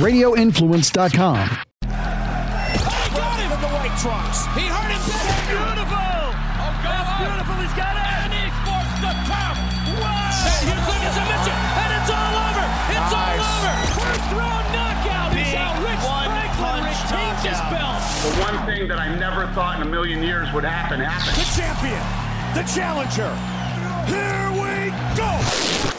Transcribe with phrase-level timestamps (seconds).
[0.00, 1.36] RadioInfluence.com.
[1.36, 1.88] He
[3.12, 4.48] got him in the white trunks.
[4.56, 5.52] He hurt him bad.
[5.52, 6.00] Beautiful.
[6.00, 6.96] Oh, God.
[6.96, 7.54] That's beautiful.
[7.60, 8.08] He's got it.
[8.24, 9.52] And he forced the top.
[10.00, 10.32] Wow.
[10.64, 11.60] Here's Lucas and Mitchell.
[11.76, 12.64] And it's all over.
[12.88, 13.72] It's all over.
[14.00, 15.36] First round knockout.
[15.36, 15.76] He's out.
[15.84, 18.00] Rich Franklin retains his belt.
[18.24, 21.36] The one thing that I never thought in a million years would happen happened.
[21.36, 22.00] The champion.
[22.56, 23.28] The challenger.
[24.08, 24.88] Here we
[25.20, 25.51] go.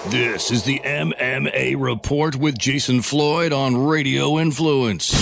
[0.10, 5.14] This is the MMA Report with Jason Floyd on Radio Influence.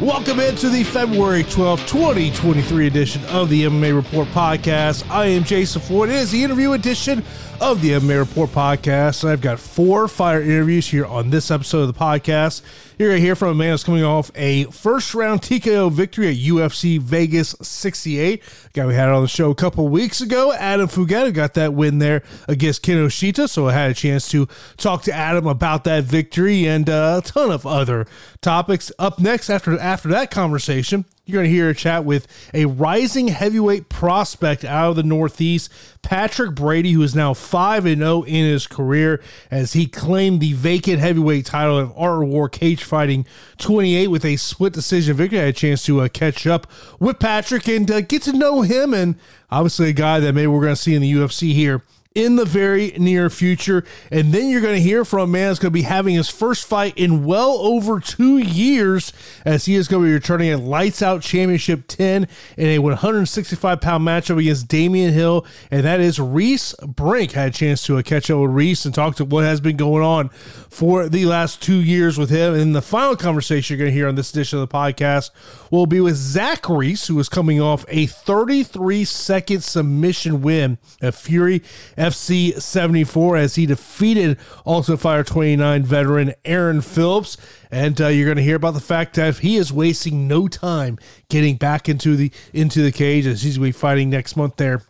[0.00, 5.10] Welcome into the February 12, 2023 edition of the MMA Report podcast.
[5.10, 6.10] I am Jason Floyd.
[6.10, 7.24] It is the interview edition
[7.60, 9.28] of the MMA Report podcast.
[9.28, 12.62] I've got four fire interviews here on this episode of the podcast.
[12.98, 16.28] You're going to hear from a man who's coming off a first round TKO victory
[16.28, 18.42] at UFC Vegas 68.
[18.72, 21.98] Guy we had on the show a couple weeks ago, Adam Fugitt, got that win
[21.98, 23.50] there against Kinoshita.
[23.50, 27.26] So I had a chance to talk to Adam about that victory and uh, a
[27.26, 28.06] ton of other
[28.40, 28.90] topics.
[28.98, 33.28] Up next, after after that conversation, you're going to hear a chat with a rising
[33.28, 38.68] heavyweight prospect out of the Northeast, Patrick Brady, who is now 5 0 in his
[38.68, 43.26] career as he claimed the vacant heavyweight title of Art War Cage Fighting
[43.58, 45.40] 28 with a split decision victory.
[45.40, 46.68] I had a chance to uh, catch up
[47.00, 49.16] with Patrick and uh, get to know him, and
[49.50, 51.82] obviously a guy that maybe we're going to see in the UFC here
[52.16, 53.84] in the very near future.
[54.10, 56.30] And then you're going to hear from a man that's going to be having his
[56.30, 59.12] first fight in well over two years
[59.44, 63.80] as he is going to be returning a Lights Out Championship 10 in a 165
[63.82, 65.44] pound matchup against Damian Hill.
[65.70, 67.32] And that is Reese Brink.
[67.32, 69.76] Had a chance to uh, catch up with Reese and talk to what has been
[69.76, 70.30] going on
[70.70, 72.54] for the last two years with him.
[72.54, 75.30] And the final conversation you're going to hear on this edition of the podcast
[75.70, 81.14] will be with Zach Reese, who is coming off a 33 second submission win at
[81.14, 81.62] Fury
[82.06, 87.36] FC 74 as he defeated Ultimate Fighter 29 veteran Aaron Phillips.
[87.70, 90.98] And uh, you're going to hear about the fact that he is wasting no time
[91.28, 94.56] getting back into the into the cage as he's going to be fighting next month
[94.56, 94.82] there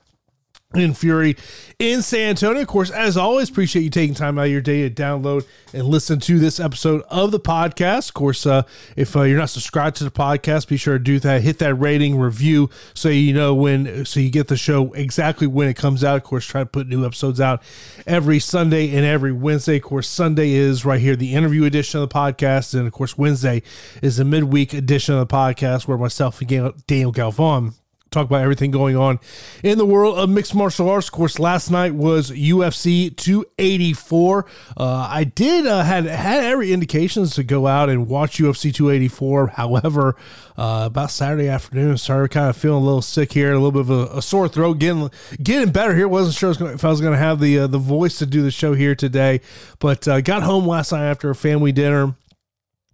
[0.78, 1.36] in Fury
[1.78, 2.62] in San Antonio.
[2.62, 5.84] Of course, as always, appreciate you taking time out of your day to download and
[5.84, 8.08] listen to this episode of the podcast.
[8.08, 8.62] Of course, uh,
[8.96, 11.42] if uh, you're not subscribed to the podcast, be sure to do that.
[11.42, 15.68] Hit that rating, review, so you know when, so you get the show exactly when
[15.68, 16.16] it comes out.
[16.16, 17.62] Of course, try to put new episodes out
[18.06, 19.76] every Sunday and every Wednesday.
[19.76, 22.74] Of course, Sunday is right here, the interview edition of the podcast.
[22.74, 23.62] And of course, Wednesday
[24.02, 27.74] is the midweek edition of the podcast where myself and Daniel Galvan
[28.10, 29.18] talk about everything going on
[29.62, 31.08] in the world of mixed martial arts.
[31.08, 34.46] Of course, last night was UFC 284.
[34.76, 39.48] Uh, I did uh, had had every indications to go out and watch UFC 284.
[39.48, 40.16] However,
[40.56, 43.80] uh, about Saturday afternoon, started kind of feeling a little sick here, a little bit
[43.82, 45.10] of a, a sore throat, getting
[45.42, 46.08] getting better here.
[46.08, 48.50] wasn't sure if I was going to have the uh, the voice to do the
[48.50, 49.40] show here today,
[49.78, 52.14] but uh, got home last night after a family dinner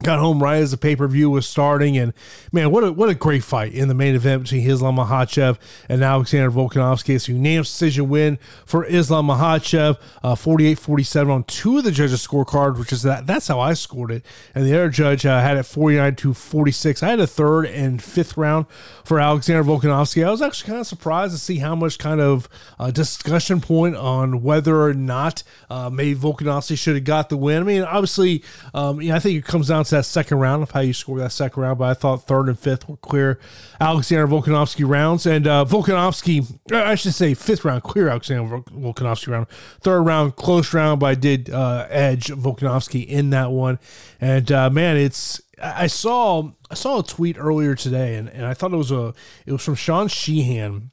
[0.02, 2.12] Got home right as the pay per view was starting, and
[2.50, 5.58] man, what a what a great fight in the main event between Islam Makhachev
[5.88, 7.14] and Alexander Volkanovski.
[7.14, 12.26] It's a unanimous decision win for Islam Makhachev, uh, 48-47 on two of the judges'
[12.26, 14.26] scorecards, which is that that's how I scored it,
[14.56, 17.02] and the other judge uh, had it 49 to 46.
[17.02, 18.66] I had a third and fifth round
[19.04, 20.26] for Alexander Volkanovski.
[20.26, 22.48] I was actually kind of surprised to see how much kind of
[22.80, 27.62] uh, discussion point on whether or not uh, maybe Volkanovski should have got the win.
[27.62, 28.42] I mean, obviously,
[28.74, 30.92] um, you know, I think it comes down to that second round of how you
[30.92, 33.38] score that second round, but I thought third and fifth were clear
[33.80, 35.24] Alexander Volkanovski rounds.
[35.26, 39.48] And uh, Volkanovski, I should say fifth round, clear Alexander Volkanovski round.
[39.80, 43.78] Third round, close round, but I did uh, edge Volkanovski in that one.
[44.20, 48.54] And uh, man, it's I saw I saw a tweet earlier today, and, and I
[48.54, 49.14] thought it was a
[49.46, 50.91] it was from Sean Sheehan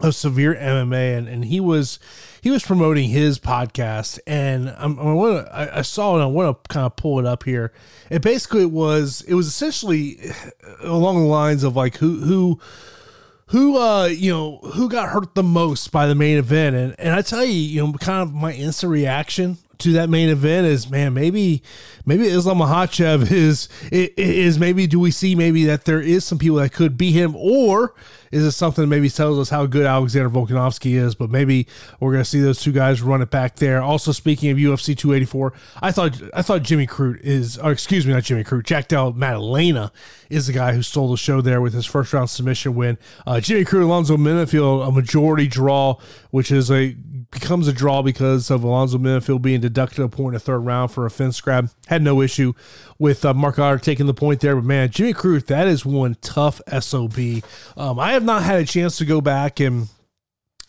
[0.00, 1.98] of Severe MMA, and, and he was
[2.40, 6.22] he was promoting his podcast, and I'm, I to I, I, saw it.
[6.22, 7.72] I want to kind of pull it up here.
[8.10, 10.18] It basically was it was essentially
[10.82, 12.60] along the lines of like who who
[13.46, 17.14] who uh you know who got hurt the most by the main event, and and
[17.14, 20.90] I tell you you know kind of my instant reaction to that main event is
[20.90, 21.62] man maybe
[22.04, 26.56] maybe Islam Makhachev is is maybe do we see maybe that there is some people
[26.58, 27.94] that could beat him or
[28.30, 31.14] is it something that maybe tells us how good Alexander Volkanovski is?
[31.14, 31.66] But maybe
[32.00, 33.82] we're going to see those two guys run it back there.
[33.82, 35.52] Also, speaking of UFC 284,
[35.82, 39.12] I thought I thought Jimmy Crute is, or excuse me, not Jimmy Crute, Jack Della
[39.12, 39.92] Maddalena
[40.28, 42.98] is the guy who stole the show there with his first round submission win.
[43.26, 45.96] Uh, Jimmy Crute, Alonzo Menifield, a majority draw,
[46.30, 46.96] which is a
[47.30, 50.90] becomes a draw because of Alonzo Menifield being deducted a point in the third round
[50.90, 51.70] for a fence grab.
[51.86, 52.54] Had no issue
[52.98, 56.16] with uh, Marc Goddard taking the point there, but man, Jimmy Crute, that is one
[56.20, 57.18] tough SOB.
[57.76, 59.88] Um, I have not had a chance to go back and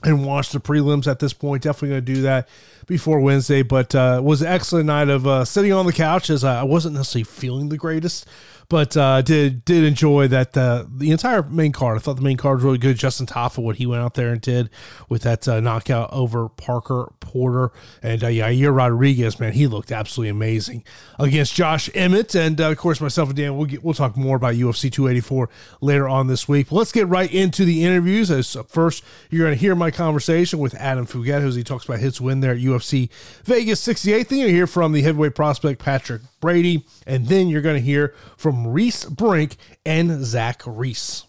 [0.02, 1.64] and watch the prelims at this point.
[1.64, 2.48] Definitely going to do that
[2.88, 6.44] before Wednesday, but uh, was an excellent night of uh, sitting on the couch as
[6.44, 8.26] I wasn't necessarily feeling the greatest
[8.70, 11.98] but uh, did did enjoy that uh, the entire main card.
[11.98, 12.98] I thought the main card was really good.
[12.98, 14.70] Justin Tafa, what he went out there and did
[15.10, 17.72] with that uh, knockout over Parker Porter
[18.04, 20.84] and uh, Yair Rodriguez, man, he looked absolutely amazing
[21.18, 22.36] against Josh Emmett.
[22.36, 25.50] And uh, of course, myself and Dan, we'll get, we'll talk more about UFC 284
[25.82, 26.70] later on this week.
[26.70, 28.30] But let's get right into the interviews.
[28.30, 31.86] As uh, first, you're going to hear my conversation with Adam Fugitt, as he talks
[31.86, 33.10] about his win there at UFC
[33.46, 34.30] Vegas 68.
[34.30, 38.14] Then you hear from the heavyweight prospect Patrick Brady, and then you're going to hear
[38.38, 41.26] from Reese Brink and Zach Reese.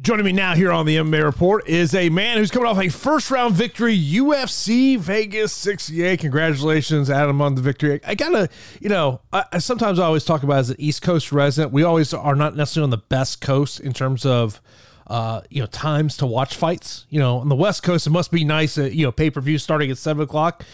[0.00, 2.88] Joining me now here on the MMA Report is a man who's coming off a
[2.88, 6.20] first round victory, UFC Vegas 68.
[6.20, 8.00] Congratulations, Adam, on the victory.
[8.06, 8.48] I gotta,
[8.80, 12.14] you know, I, sometimes I always talk about as an East Coast resident, we always
[12.14, 14.62] are not necessarily on the best coast in terms of,
[15.08, 17.04] uh, you know, times to watch fights.
[17.10, 19.58] You know, on the West Coast, it must be nice, you know, pay per view
[19.58, 20.64] starting at seven o'clock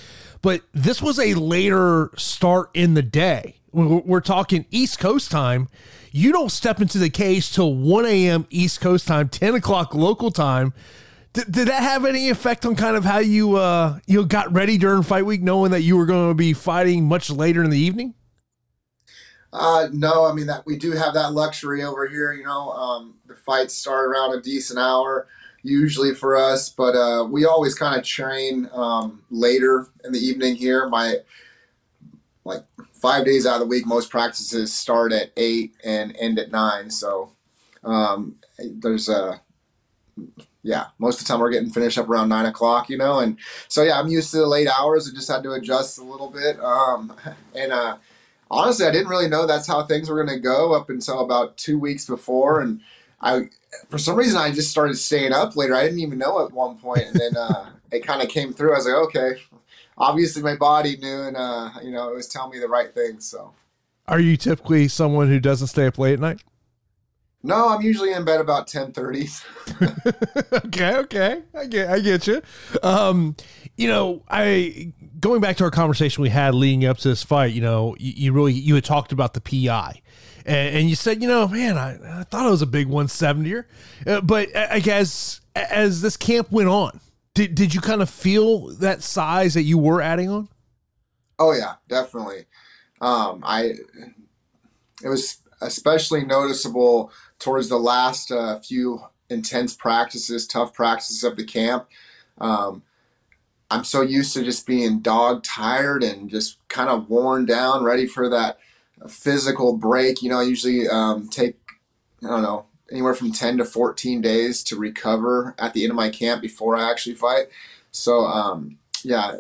[0.45, 3.57] but this was a later start in the day.
[3.73, 5.69] We're talking East Coast time.
[6.13, 8.47] You don't step into the cage till 1 a.m.
[8.51, 10.75] East Coast time, 10 o'clock local time.
[11.33, 14.77] Did, did that have any effect on kind of how you uh, you got ready
[14.77, 17.79] during fight week, knowing that you were going to be fighting much later in the
[17.79, 18.13] evening?
[19.51, 22.35] Uh, no, I mean that we do have that luxury over here.
[22.35, 25.27] You know, um, the fights start around a decent hour
[25.65, 30.55] usually for us, but uh, we always kind of train um, later in the evening
[30.55, 30.89] here.
[30.89, 31.17] My
[32.45, 32.63] like
[32.93, 36.91] five days out of the week, most practices start at eight and end at nine.
[36.91, 37.33] So
[37.83, 39.41] um, there's a
[40.63, 43.39] yeah, most of the time we're getting finished up around nine o'clock, you know, and
[43.69, 45.09] so yeah, I'm used to the late hours.
[45.09, 47.15] I just had to adjust a little bit, um,
[47.55, 47.97] and uh,
[48.51, 51.57] honestly, I didn't really know that's how things were going to go up until about
[51.57, 52.81] two weeks before, and
[53.21, 53.49] I
[53.89, 55.75] for some reason I just started staying up later.
[55.75, 58.73] I didn't even know at one point, and then uh, it kind of came through.
[58.73, 59.41] I was like, okay,
[59.97, 63.21] obviously my body knew, and uh, you know it was telling me the right thing.
[63.21, 63.53] So,
[64.09, 66.43] are you typically someone who doesn't stay up late at night?
[67.43, 69.29] No, I'm usually in bed about ten thirty.
[70.53, 72.43] okay, okay, I get, I get you.
[72.83, 73.37] Um,
[73.77, 77.53] you know, I going back to our conversation we had leading up to this fight.
[77.53, 80.01] You know, you, you really you had talked about the PI
[80.45, 83.65] and, and you said, you know, man, I, I thought it was a big 170er,
[84.07, 87.01] uh, but I guess as this camp went on,
[87.35, 90.49] did did you kind of feel that size that you were adding on?
[91.39, 92.45] Oh yeah, definitely.
[93.01, 93.75] Um, I
[95.03, 99.01] it was especially noticeable towards the last uh, few
[99.31, 101.89] intense practices, tough practices of the camp.
[102.39, 102.83] Um,
[103.71, 108.07] I'm so used to just being dog tired and just kind of worn down, ready
[108.07, 108.59] for that
[109.09, 110.23] physical break.
[110.23, 111.57] You know, I usually um, take,
[112.23, 115.97] I don't know, anywhere from 10 to 14 days to recover at the end of
[115.97, 117.47] my camp before I actually fight.
[117.91, 119.37] So, um, yeah,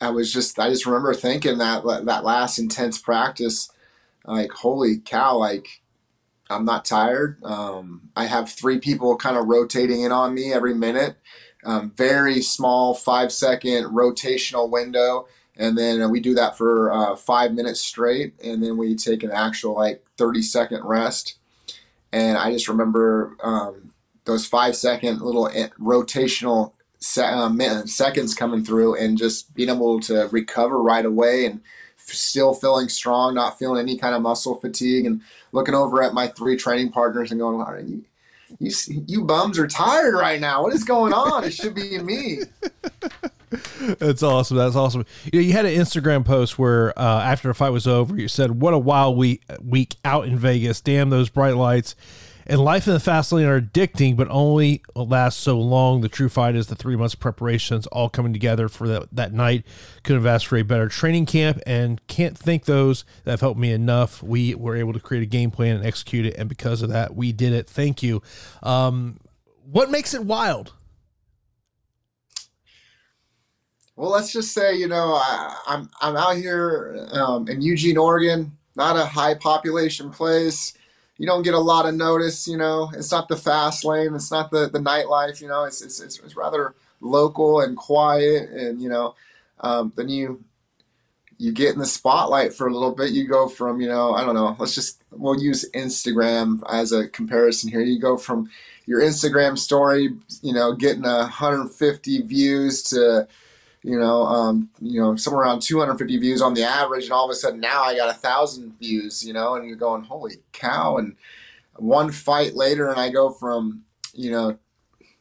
[0.00, 3.70] I was just, I just remember thinking that, that last intense practice,
[4.24, 5.82] like, holy cow, like,
[6.48, 7.42] I'm not tired.
[7.44, 11.16] Um, I have three people kind of rotating in on me every minute.
[11.64, 15.28] Um, very small five second rotational window
[15.60, 19.22] and then uh, we do that for uh, five minutes straight and then we take
[19.22, 21.36] an actual like 30 second rest.
[22.12, 23.92] And i just remember um,
[24.24, 30.00] those five second little eh, rotational se- uh, seconds coming through and just being able
[30.00, 31.60] to recover right away and
[31.96, 35.20] still feeling strong not feeling any kind of muscle fatigue and
[35.52, 38.04] looking over at my three training partners and going you,
[38.58, 40.62] you, you bums are tired right now.
[40.62, 41.44] What is going on?
[41.44, 42.40] It should be me
[43.98, 44.56] That's awesome.
[44.56, 45.04] That's awesome.
[45.32, 48.28] You, know, you had an Instagram post where uh, after the fight was over, you
[48.28, 50.80] said, "What a wild week week out in Vegas.
[50.80, 51.96] Damn those bright lights."
[52.50, 56.00] And life in the fast lane are addicting, but only last so long.
[56.00, 59.64] The true fight is the three months preparations all coming together for that, that night.
[60.02, 63.60] Couldn't have asked for a better training camp and can't thank those that have helped
[63.60, 64.20] me enough.
[64.20, 66.34] We were able to create a game plan and execute it.
[66.36, 67.68] And because of that, we did it.
[67.68, 68.20] Thank you.
[68.64, 69.20] Um,
[69.70, 70.72] what makes it wild?
[74.00, 77.98] Well, let's just say, you know, I, am I'm, I'm out here um, in Eugene,
[77.98, 80.72] Oregon, not a high population place.
[81.18, 82.90] You don't get a lot of notice, you know.
[82.94, 84.14] It's not the fast lane.
[84.14, 85.64] It's not the, the nightlife, you know.
[85.64, 88.48] It's, it's, it's, it's rather local and quiet.
[88.48, 89.16] And, you know,
[89.60, 90.42] um, then you
[91.36, 93.10] you get in the spotlight for a little bit.
[93.10, 97.06] You go from, you know, I don't know, let's just, we'll use Instagram as a
[97.08, 97.80] comparison here.
[97.82, 98.48] You go from
[98.86, 103.28] your Instagram story, you know, getting 150 views to,
[103.82, 107.30] you know, um, you know, somewhere around 250 views on the average, and all of
[107.30, 110.98] a sudden now I got a thousand views, you know, and you're going, holy cow!
[110.98, 111.16] And
[111.76, 114.58] one fight later, and I go from, you know,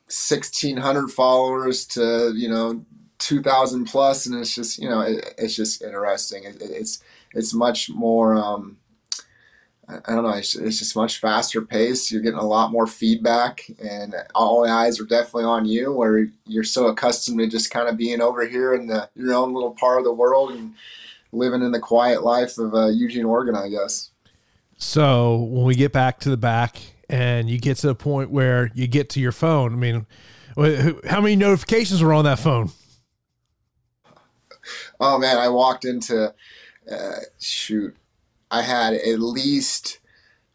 [0.10, 2.84] 1600 followers to you know
[3.20, 7.04] 2000 plus and it's just you know it, it's just interesting it, it's
[7.36, 8.79] it's much more um
[9.90, 10.34] I don't know.
[10.34, 12.12] It's, it's just much faster pace.
[12.12, 15.92] You're getting a lot more feedback, and all eyes are definitely on you.
[15.92, 19.54] Where you're so accustomed to just kind of being over here in the your own
[19.54, 20.76] little part of the world and
[21.32, 24.12] living in the quiet life of uh, Eugene, Oregon, I guess.
[24.78, 26.78] So when we get back to the back,
[27.10, 30.06] and you get to the point where you get to your phone, I mean,
[31.10, 32.72] how many notifications were on that phone?
[35.00, 36.34] Oh man, I walked into
[36.92, 37.96] uh, shoot
[38.52, 40.00] I had at least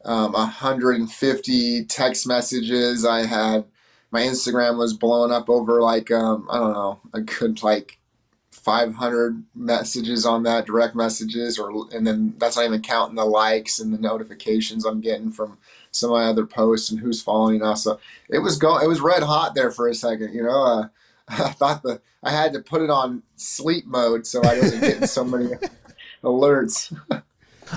[0.04, 3.04] um, 150 text messages.
[3.04, 3.64] I had
[4.10, 7.98] my Instagram was blown up over like um, I don't know a good like
[8.50, 13.78] 500 messages on that direct messages, or and then that's not even counting the likes
[13.78, 15.58] and the notifications I'm getting from
[15.90, 17.84] some of my other posts and who's following us.
[17.84, 17.98] So
[18.28, 20.34] it was going, it was red hot there for a second.
[20.34, 20.88] You know, uh,
[21.28, 25.06] I thought the I had to put it on sleep mode so I wasn't getting
[25.06, 25.50] so many
[26.24, 26.96] alerts.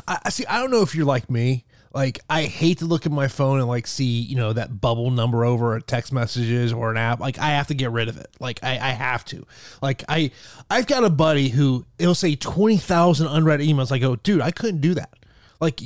[0.07, 0.45] I see.
[0.45, 1.65] I don't know if you're like me.
[1.93, 5.09] Like I hate to look at my phone and like see you know that bubble
[5.09, 7.19] number over text messages or an app.
[7.19, 8.27] Like I have to get rid of it.
[8.39, 9.45] Like I, I have to.
[9.81, 10.31] Like I
[10.69, 13.91] I've got a buddy who it'll say twenty thousand unread emails.
[13.91, 15.13] I go, dude, I couldn't do that.
[15.59, 15.81] Like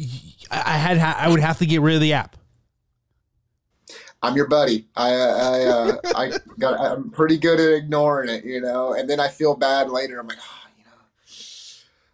[0.50, 2.36] I, had I would have to get rid of the app.
[4.22, 4.88] I'm your buddy.
[4.96, 9.20] I I uh, I got I'm pretty good at ignoring it, you know, and then
[9.20, 10.20] I feel bad later.
[10.20, 10.40] I'm like.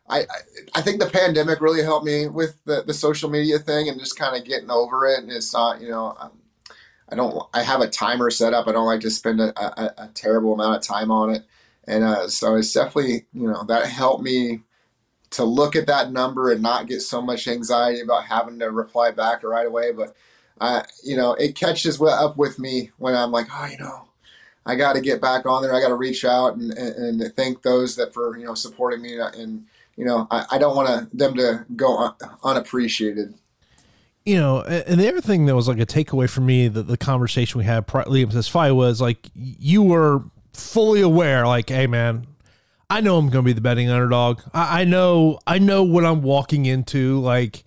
[0.09, 0.25] I,
[0.73, 4.17] I think the pandemic really helped me with the, the social media thing and just
[4.17, 5.19] kind of getting over it.
[5.19, 6.31] And it's not, you know, um,
[7.09, 8.67] I don't, I have a timer set up.
[8.67, 11.43] I don't like to spend a, a, a terrible amount of time on it.
[11.87, 14.61] And uh, so it's definitely, you know, that helped me
[15.31, 19.11] to look at that number and not get so much anxiety about having to reply
[19.11, 19.91] back right away.
[19.91, 20.15] But,
[20.59, 24.07] uh, you know, it catches up with me when I'm like, oh, you know,
[24.65, 25.73] I got to get back on there.
[25.73, 29.01] I got to reach out and, and, and, thank those that for, you know, supporting
[29.01, 29.65] me and,
[29.97, 33.33] you know, I, I don't want them to go un- unappreciated.
[34.25, 36.97] You know, and the other thing that was like a takeaway for me that the
[36.97, 40.21] conversation we had prior to this fight was like you were
[40.53, 42.27] fully aware, like, hey man,
[42.89, 44.41] I know I'm going to be the betting underdog.
[44.53, 47.19] I, I know, I know what I'm walking into.
[47.21, 47.63] Like,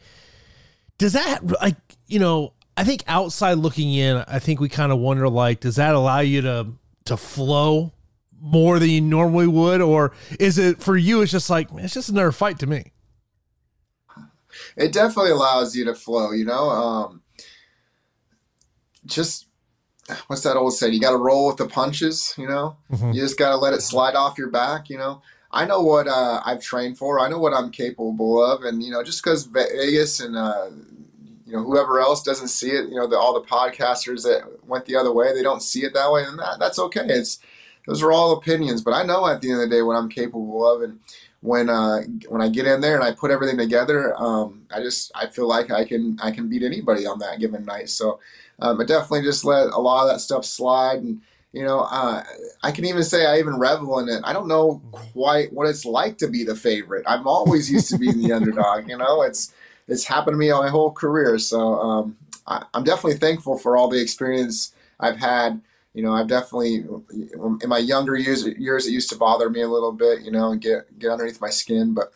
[0.98, 2.52] does that like you know?
[2.76, 6.20] I think outside looking in, I think we kind of wonder like, does that allow
[6.20, 6.68] you to
[7.06, 7.92] to flow
[8.40, 11.22] more than you normally would, or is it for you?
[11.22, 12.92] It's just like it's just another fight to me.
[14.76, 16.32] It definitely allows you to flow.
[16.32, 17.22] You know, um,
[19.06, 19.46] just
[20.26, 20.92] what's that old saying?
[20.92, 22.34] You got to roll with the punches.
[22.36, 23.12] You know, mm-hmm.
[23.12, 24.90] you just got to let it slide off your back.
[24.90, 25.22] You know.
[25.52, 27.18] I know what uh, I've trained for.
[27.18, 30.68] I know what I'm capable of, and you know, just because Vegas and uh,
[31.50, 34.86] you know whoever else doesn't see it, you know, the, all the podcasters that went
[34.86, 37.04] the other way, they don't see it that way, and that, that's okay.
[37.04, 37.40] It's
[37.86, 40.08] those are all opinions, but I know at the end of the day what I'm
[40.08, 41.00] capable of, and
[41.40, 45.10] when uh, when I get in there and I put everything together, um, I just
[45.14, 47.88] I feel like I can I can beat anybody on that given night.
[47.88, 48.20] So
[48.60, 51.20] um, I definitely just let a lot of that stuff slide, and
[51.52, 52.22] you know uh,
[52.62, 54.20] I can even say I even revel in it.
[54.24, 57.04] I don't know quite what it's like to be the favorite.
[57.06, 58.88] I'm always used to being the underdog.
[58.88, 59.54] You know, it's
[59.88, 61.38] it's happened to me my whole career.
[61.38, 65.62] So um, I, I'm definitely thankful for all the experience I've had
[65.94, 69.68] you know, I've definitely in my younger years years it used to bother me a
[69.68, 71.94] little bit, you know, and get get underneath my skin.
[71.94, 72.12] But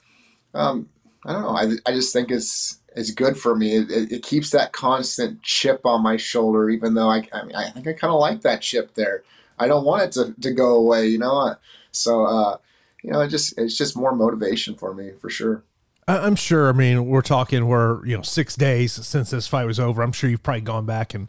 [0.55, 0.89] um,
[1.25, 1.57] I don't know.
[1.57, 3.77] I, I just think it's it's good for me.
[3.77, 7.71] It, it keeps that constant chip on my shoulder, even though I I, mean, I
[7.71, 9.25] think I kind of like that chip there.
[9.59, 11.57] I don't want it to, to go away, you know.
[11.91, 12.59] So uh,
[13.03, 15.65] you know, it just it's just more motivation for me for sure.
[16.07, 16.69] I'm sure.
[16.69, 20.03] I mean, we're talking we're you know six days since this fight was over.
[20.03, 21.29] I'm sure you've probably gone back and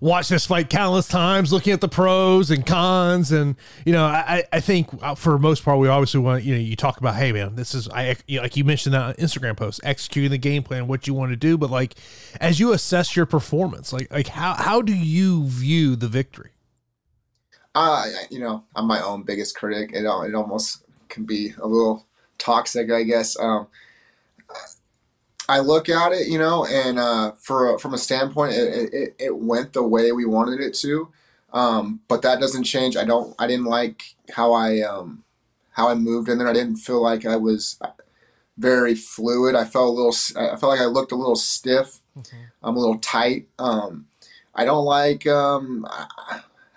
[0.00, 4.44] watched this fight countless times, looking at the pros and cons, and you know, I
[4.52, 7.32] I think uh, for most part we obviously want you know you talk about hey
[7.32, 10.86] man, this is I like you mentioned that on Instagram post, executing the game plan,
[10.86, 11.94] what you want to do, but like
[12.40, 16.50] as you assess your performance, like like how how do you view the victory?
[17.74, 19.90] Uh, you know, I'm my own biggest critic.
[19.92, 22.06] It it almost can be a little
[22.38, 23.38] toxic, I guess.
[23.38, 23.66] Um,
[25.48, 29.36] I look at it, you know, and uh, for from a standpoint, it, it, it,
[29.36, 31.08] went the way we wanted it to,
[31.52, 32.96] um, but that doesn't change.
[32.96, 33.34] I don't.
[33.38, 35.24] I didn't like how I um,
[35.72, 36.48] how I moved in there.
[36.48, 37.78] I didn't feel like I was
[38.56, 39.54] very fluid.
[39.54, 40.14] I felt a little.
[40.36, 42.00] I felt like I looked a little stiff.
[42.16, 42.36] Mm-hmm.
[42.62, 43.48] I'm a little tight.
[43.58, 44.06] Um,
[44.54, 45.26] I don't like.
[45.26, 45.86] Um,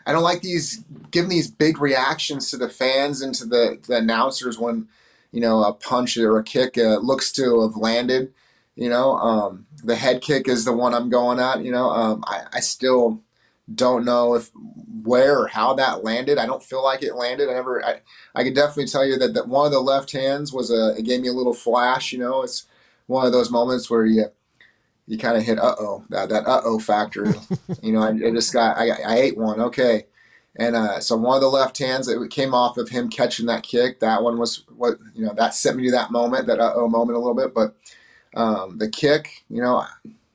[0.06, 3.98] I don't like these giving these big reactions to the fans and to the, the
[3.98, 4.88] announcers when
[5.32, 8.34] you know a punch or a kick uh, looks to have landed
[8.75, 11.63] you know, um, the head kick is the one I'm going at.
[11.63, 13.22] You know, um, I, I still
[13.74, 14.51] don't know if
[15.03, 16.38] where or how that landed.
[16.38, 17.50] I don't feel like it landed.
[17.50, 17.86] I never.
[17.86, 18.01] I,
[18.34, 20.96] I could definitely tell you that, that one of the left hands was a.
[20.98, 22.12] It gave me a little flash.
[22.12, 22.67] You know, it's
[23.08, 24.25] one of those moments where you
[25.08, 27.34] you kind of hit uh oh that that uh oh factor.
[27.82, 29.60] you know, I, I, just got I I ate one.
[29.62, 30.05] Okay.
[30.58, 33.63] And uh, so one of the left hands that came off of him catching that
[33.63, 36.72] kick, that one was what you know that sent me to that moment, that uh
[36.75, 37.53] oh moment a little bit.
[37.53, 37.75] But
[38.36, 39.84] um, the kick, you know,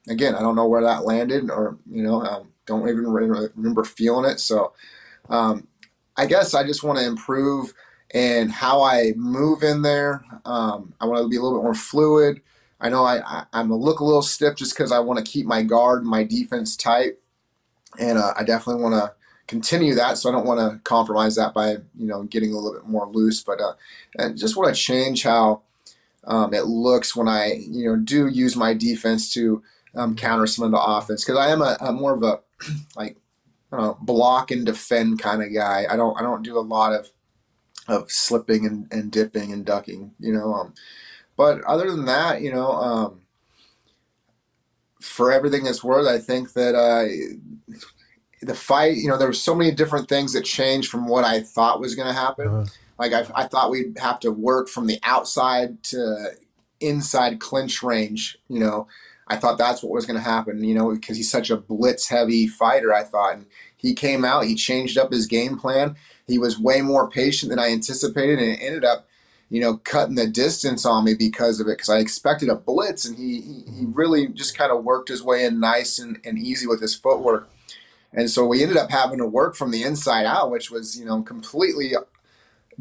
[0.09, 4.31] again, I don't know where that landed, or you know, um, don't even remember feeling
[4.31, 4.41] it.
[4.41, 4.73] So
[5.29, 5.67] um,
[6.17, 7.73] I guess I just want to improve
[8.13, 10.25] in how I move in there.
[10.45, 12.41] Um, I want to be a little bit more fluid.
[12.81, 15.31] I know I, I am a look a little stiff just because I want to
[15.31, 17.19] keep my guard, my defense tight,
[17.99, 19.13] and uh, I definitely want to
[19.47, 20.17] continue that.
[20.17, 23.07] So I don't want to compromise that by you know getting a little bit more
[23.07, 23.75] loose, but uh,
[24.17, 25.63] and just want to change how
[26.25, 29.63] um, it looks when I you know do use my defense to
[29.95, 32.41] um, counter some of the offense because I am a, a, more of a
[32.97, 33.17] like
[33.73, 35.87] know, block and defend kind of guy.
[35.89, 37.09] I don't I don't do a lot of
[37.89, 40.55] of slipping and, and dipping and ducking, you know.
[40.55, 40.75] Um,
[41.37, 43.23] but other than that, you know, um,
[45.01, 47.09] for everything it's worth, I think that uh,
[48.43, 51.41] the fight, you know, there were so many different things that changed from what I
[51.41, 52.49] thought was going to happen.
[52.49, 52.65] Uh-huh.
[53.01, 56.33] Like I, I thought we'd have to work from the outside to
[56.81, 58.89] inside clinch range, you know.
[59.27, 62.09] I thought that's what was going to happen, you know, because he's such a blitz
[62.09, 62.93] heavy fighter.
[62.93, 65.97] I thought, and he came out, he changed up his game plan.
[66.27, 69.09] He was way more patient than I anticipated, and it ended up,
[69.49, 71.79] you know, cutting the distance on me because of it.
[71.79, 75.47] Because I expected a blitz, and he he, really just kind of worked his way
[75.47, 77.49] in nice and, and easy with his footwork.
[78.13, 81.07] And so we ended up having to work from the inside out, which was, you
[81.07, 81.95] know, completely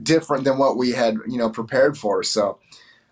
[0.04, 2.24] different than what we had, you know, prepared for.
[2.24, 2.60] So,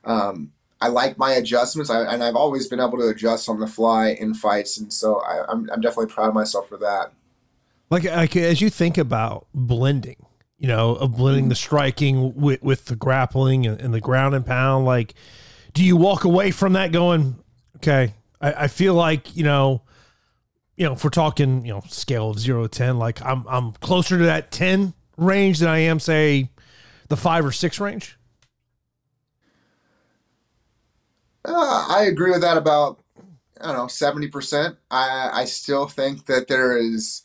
[0.03, 3.67] um, I like my adjustments, I, and I've always been able to adjust on the
[3.67, 7.13] fly in fights, and so I, am I'm, I'm definitely proud of myself for that.
[7.89, 10.25] Like, like as you think about blending,
[10.59, 11.49] you know, of blending mm-hmm.
[11.49, 15.15] the striking with with the grappling and, and, the ground and pound, like,
[15.73, 17.37] do you walk away from that going,
[17.77, 19.81] okay, I, I feel like you know,
[20.75, 23.71] you know, if we're talking, you know, scale of zero to ten, like I'm I'm
[23.73, 26.49] closer to that ten range than I am, say,
[27.07, 28.17] the five or six range.
[31.45, 32.99] Uh, I agree with that about
[33.61, 34.77] I don't know seventy percent.
[34.91, 37.23] I I still think that there is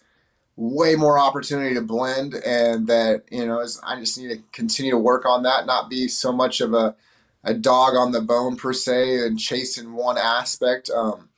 [0.57, 4.99] way more opportunity to blend, and that you know I just need to continue to
[4.99, 6.95] work on that, not be so much of a
[7.45, 10.91] a dog on the bone per se and chasing one aspect.
[10.91, 11.29] Um,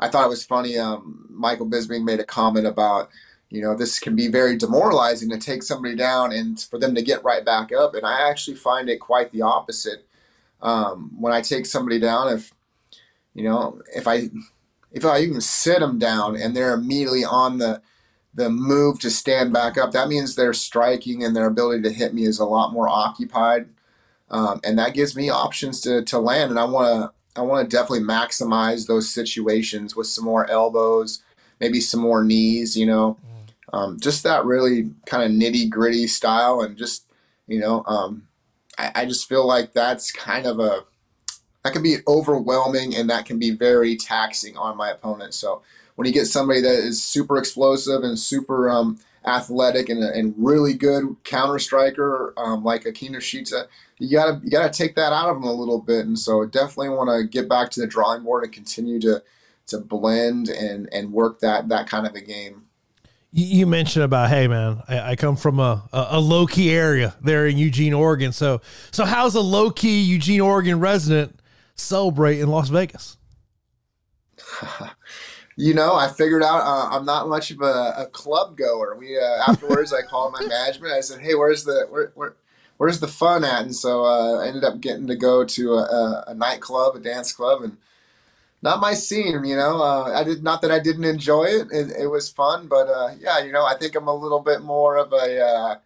[0.00, 0.78] I thought it was funny.
[0.78, 3.10] Um, Michael Bisping made a comment about
[3.52, 7.02] you know this can be very demoralizing to take somebody down and for them to
[7.02, 10.06] get right back up, and I actually find it quite the opposite
[10.62, 12.52] um, when I take somebody down, if
[13.34, 14.30] you know, if I
[14.92, 17.82] if I even sit them down and they're immediately on the
[18.34, 22.14] the move to stand back up, that means their striking and their ability to hit
[22.14, 23.68] me is a lot more occupied,
[24.30, 26.50] um, and that gives me options to to land.
[26.50, 31.22] And I want to I want to definitely maximize those situations with some more elbows,
[31.60, 32.76] maybe some more knees.
[32.76, 33.18] You know,
[33.72, 37.06] um, just that really kind of nitty gritty style, and just
[37.46, 38.28] you know, um,
[38.78, 40.84] I, I just feel like that's kind of a
[41.62, 45.34] that can be overwhelming and that can be very taxing on my opponent.
[45.34, 45.62] So
[45.94, 50.74] when you get somebody that is super explosive and super um, athletic and, and really
[50.74, 53.66] good counter striker um, like a Kinoshita,
[53.98, 56.06] you gotta you gotta take that out of them a little bit.
[56.06, 59.22] And so definitely want to get back to the drawing board and continue to
[59.68, 62.64] to blend and and work that that kind of a game
[63.32, 67.46] you mentioned about hey man I, I, come from a, a low key area there
[67.46, 68.32] in eugene oregon.
[68.32, 71.40] So so how's a low key eugene oregon resident
[71.74, 73.16] celebrate in las vegas?
[75.54, 78.96] You know i figured out uh, i'm not much of a, a club goer.
[78.98, 80.94] We uh, afterwards i called my management.
[80.94, 82.36] I said hey where's the where, where
[82.78, 83.60] where's the fun at?
[83.60, 87.00] And so uh, i ended up getting to go to a, a, a nightclub a
[87.00, 87.76] dance club and
[88.62, 89.82] not my scene, you know.
[89.82, 91.68] Uh, I did not that I didn't enjoy it.
[91.72, 94.62] It, it was fun, but uh, yeah, you know, I think I'm a little bit
[94.62, 95.76] more of a uh,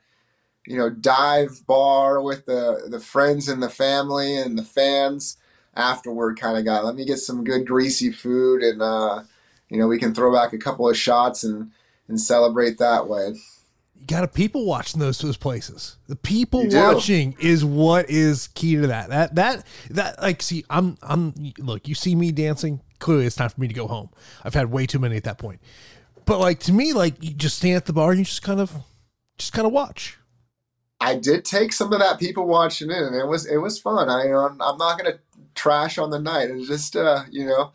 [0.66, 5.38] you know dive bar with the the friends and the family and the fans
[5.74, 6.80] afterward kind of guy.
[6.80, 9.22] Let me get some good greasy food and uh,
[9.70, 11.70] you know we can throw back a couple of shots and
[12.08, 13.34] and celebrate that way
[14.06, 15.96] got to people watching those those places.
[16.08, 19.10] The people watching is what is key to that.
[19.10, 23.50] That that that like see, I'm I'm look, you see me dancing, clearly it's time
[23.50, 24.10] for me to go home.
[24.44, 25.60] I've had way too many at that point.
[26.24, 28.60] But like to me, like you just stand at the bar and you just kind
[28.60, 28.72] of
[29.38, 30.18] just kind of watch.
[31.00, 34.08] I did take some of that people watching in, and it was it was fun.
[34.08, 35.18] I you know, I'm, I'm not gonna
[35.54, 36.50] trash on the night.
[36.50, 37.72] It's just uh, you know,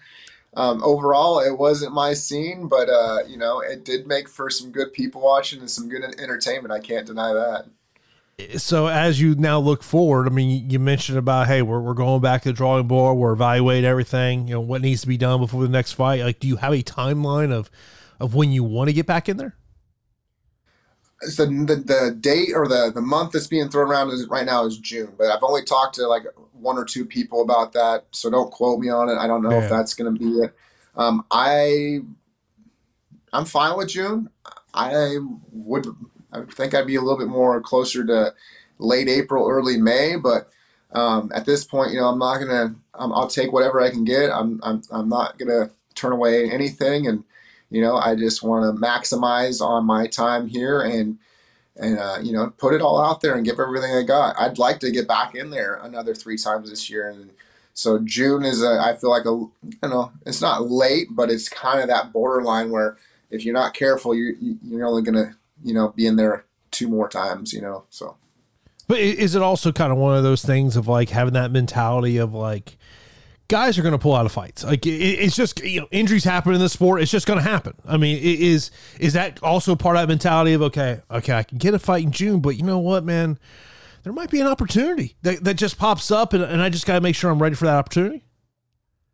[0.54, 4.72] um, overall, it wasn't my scene, but uh, you know, it did make for some
[4.72, 6.74] good people watching and some good entertainment.
[6.74, 7.66] I can't deny that.
[8.58, 12.22] So as you now look forward, I mean, you mentioned about hey, we're we're going
[12.22, 15.40] back to the drawing board, we're evaluating everything, you know, what needs to be done
[15.40, 16.22] before the next fight.
[16.22, 17.70] Like, do you have a timeline of
[18.20, 19.56] of when you want to get back in there?
[21.24, 24.66] So the, the date or the the month that's being thrown around is right now
[24.66, 28.30] is June, but I've only talked to like one or two people about that, so
[28.30, 29.18] don't quote me on it.
[29.18, 29.64] I don't know yeah.
[29.64, 30.56] if that's going to be it.
[30.96, 32.00] Um, I
[33.34, 34.30] I'm fine with June.
[34.74, 35.18] I
[35.52, 35.88] would
[36.32, 38.34] I think I'd be a little bit more closer to
[38.80, 40.50] late April, early May, but
[40.94, 42.76] um, at this point, you know, I'm not gonna.
[42.96, 44.30] Um, I'll take whatever I can get.
[44.30, 47.24] I'm I'm I'm not gonna turn away anything, and
[47.72, 51.18] you know, I just want to maximize on my time here and
[51.78, 54.36] and uh, you know put it all out there and give everything I got.
[54.40, 57.32] I'd like to get back in there another three times this year, and
[57.74, 61.48] so June is a I feel like a you know it's not late, but it's
[61.48, 62.98] kind of that borderline where
[63.32, 67.08] if you're not careful, you're you're only gonna you know be in there two more
[67.08, 67.86] times, you know.
[67.90, 68.18] So,
[68.90, 72.18] but is it also kind of one of those things of like having that mentality
[72.18, 72.78] of like
[73.52, 74.64] guys are going to pull out of fights.
[74.64, 77.02] Like it, it's just you know injuries happen in the sport.
[77.02, 77.74] It's just going to happen.
[77.86, 81.58] I mean, is is that also part of that mentality of okay, okay, I can
[81.58, 83.38] get a fight in June, but you know what, man,
[84.04, 86.96] there might be an opportunity that, that just pops up, and, and I just got
[86.96, 88.24] to make sure I'm ready for that opportunity.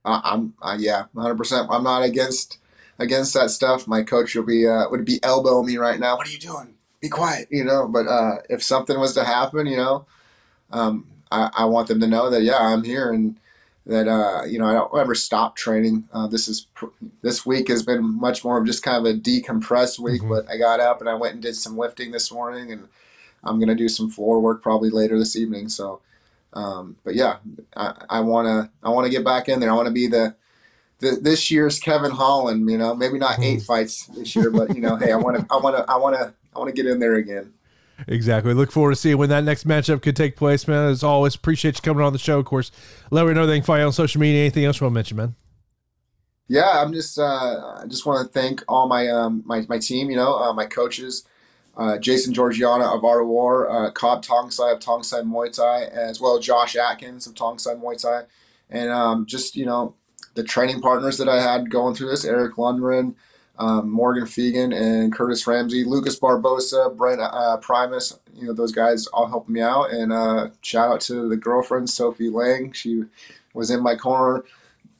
[0.05, 1.35] Uh, I'm uh, yeah, 100.
[1.35, 2.59] percent I'm not against
[2.99, 3.87] against that stuff.
[3.87, 6.15] My coach will be uh, would be elbowing me right now.
[6.15, 6.75] What are you doing?
[7.01, 7.87] Be quiet, you know.
[7.87, 10.05] But uh, if something was to happen, you know,
[10.71, 13.39] um, I, I want them to know that yeah, I'm here and
[13.87, 16.07] that uh, you know I don't ever stop training.
[16.11, 16.67] Uh, this is
[17.21, 20.21] this week has been much more of just kind of a decompressed week.
[20.21, 20.29] Mm-hmm.
[20.29, 22.87] But I got up and I went and did some lifting this morning, and
[23.43, 25.69] I'm gonna do some floor work probably later this evening.
[25.69, 26.01] So,
[26.53, 27.37] um, but yeah,
[27.75, 29.71] I, wanna I wanna get back in there.
[29.71, 30.35] I want to be the,
[30.99, 32.69] the this year's Kevin Holland.
[32.69, 33.65] You know, maybe not eight mm-hmm.
[33.65, 36.15] fights this year, but you know, hey, I want to I want to I want
[36.17, 37.53] to I want to get in there again.
[38.07, 38.53] Exactly.
[38.53, 40.89] Look forward to seeing when that next matchup could take place, man.
[40.89, 42.39] As always, appreciate you coming on the show.
[42.39, 42.71] Of course,
[43.09, 44.41] let me know can find you on social media.
[44.41, 45.35] Anything else you want to mention, man?
[46.47, 50.09] Yeah, I'm just uh, I just want to thank all my um, my my team.
[50.09, 51.25] You know, uh, my coaches,
[51.75, 56.37] uh, Jason Georgiana of of War, uh, Cobb Tongsai of Tongsai Muay Thai, as well
[56.37, 58.23] as Josh Atkins of Tongsai Muay Thai,
[58.69, 59.95] and um, just you know
[60.35, 63.15] the training partners that I had going through this, Eric Lundgren,
[63.59, 68.19] um, Morgan Fegan and Curtis Ramsey, Lucas Barbosa, Brent uh, Primus.
[68.35, 69.91] You know, those guys all helped me out.
[69.91, 72.71] And uh, shout out to the girlfriend, Sophie Lang.
[72.71, 73.03] She
[73.53, 74.43] was in my corner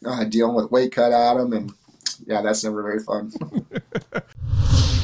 [0.05, 1.53] uh, dealing with weight cut Adam.
[1.53, 1.71] And
[2.25, 3.31] yeah, that's never very fun.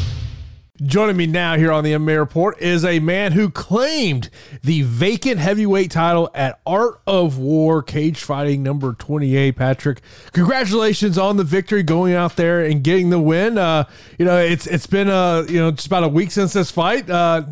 [0.85, 4.29] Joining me now here on the MMA Report is a man who claimed
[4.63, 9.55] the vacant heavyweight title at Art of War Cage Fighting number 28.
[9.55, 10.01] Patrick,
[10.33, 13.57] congratulations on the victory, going out there and getting the win.
[13.57, 13.85] Uh,
[14.17, 17.09] you know, it's it's been uh, you know just about a week since this fight.
[17.09, 17.43] Uh,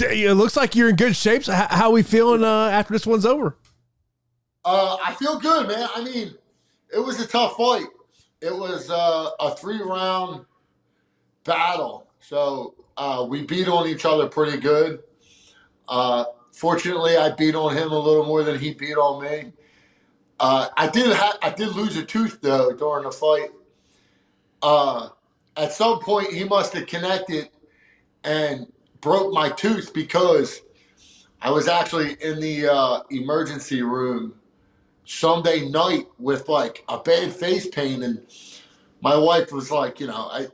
[0.00, 1.44] it looks like you're in good shape.
[1.44, 3.56] So how, are we feeling uh, after this one's over?
[4.64, 5.88] Uh, I feel good, man.
[5.96, 6.34] I mean,
[6.94, 7.86] it was a tough fight.
[8.40, 10.44] It was uh, a three round
[11.44, 15.02] battle so uh, we beat on each other pretty good.
[15.88, 19.52] Uh, fortunately, I beat on him a little more than he beat on me.
[20.40, 23.50] Uh, I did ha- I did lose a tooth though during the fight.
[24.62, 25.10] Uh,
[25.56, 27.50] at some point, he must have connected
[28.24, 30.62] and broke my tooth because
[31.42, 34.34] I was actually in the uh, emergency room
[35.04, 38.26] Sunday night with like a bad face pain, and
[39.02, 40.46] my wife was like, you know, I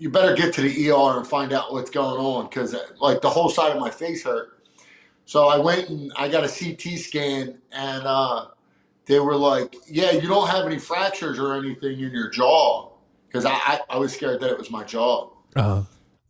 [0.00, 3.28] you better get to the ER and find out what's going on because like the
[3.28, 4.64] whole side of my face hurt.
[5.26, 8.46] So I went and I got a CT scan and uh,
[9.04, 12.90] they were like, yeah, you don't have any fractures or anything in your jaw
[13.28, 15.28] because I, I, I, was scared that it was my jaw.
[15.54, 15.82] Uh-huh.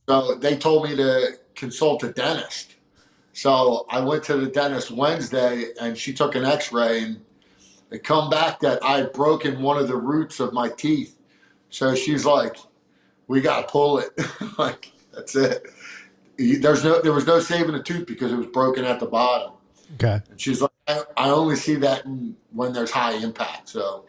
[0.08, 2.74] So they told me to consult a dentist.
[3.34, 7.24] So I went to the dentist Wednesday and she took an x-ray and
[7.92, 11.16] it come back that I had broken one of the roots of my teeth.
[11.70, 12.56] So she's like,
[13.30, 14.10] we got to pull it.
[14.58, 15.64] like that's it.
[16.36, 19.52] There's no, there was no saving the tooth because it was broken at the bottom.
[19.94, 20.20] Okay.
[20.28, 23.68] And she's like, I, I only see that in, when there's high impact.
[23.68, 24.06] So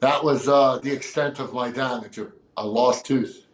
[0.00, 3.46] that was uh, the extent of my damage, a, a lost tooth.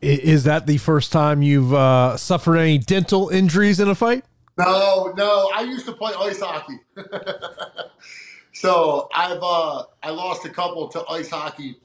[0.00, 4.24] Is that the first time you've uh, suffered any dental injuries in a fight?
[4.56, 5.50] No, no.
[5.54, 6.78] I used to play ice hockey,
[8.54, 11.76] so I've uh, I lost a couple to ice hockey.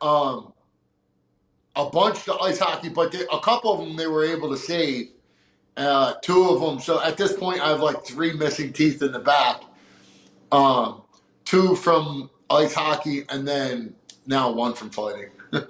[0.00, 0.54] Um,
[1.80, 4.56] a bunch to ice hockey, but they, a couple of them they were able to
[4.56, 5.08] save.
[5.76, 6.78] Uh, two of them.
[6.80, 9.62] So at this point, I have like three missing teeth in the back.
[10.52, 11.02] Um,
[11.44, 13.94] two from ice hockey, and then
[14.26, 15.30] now one from fighting.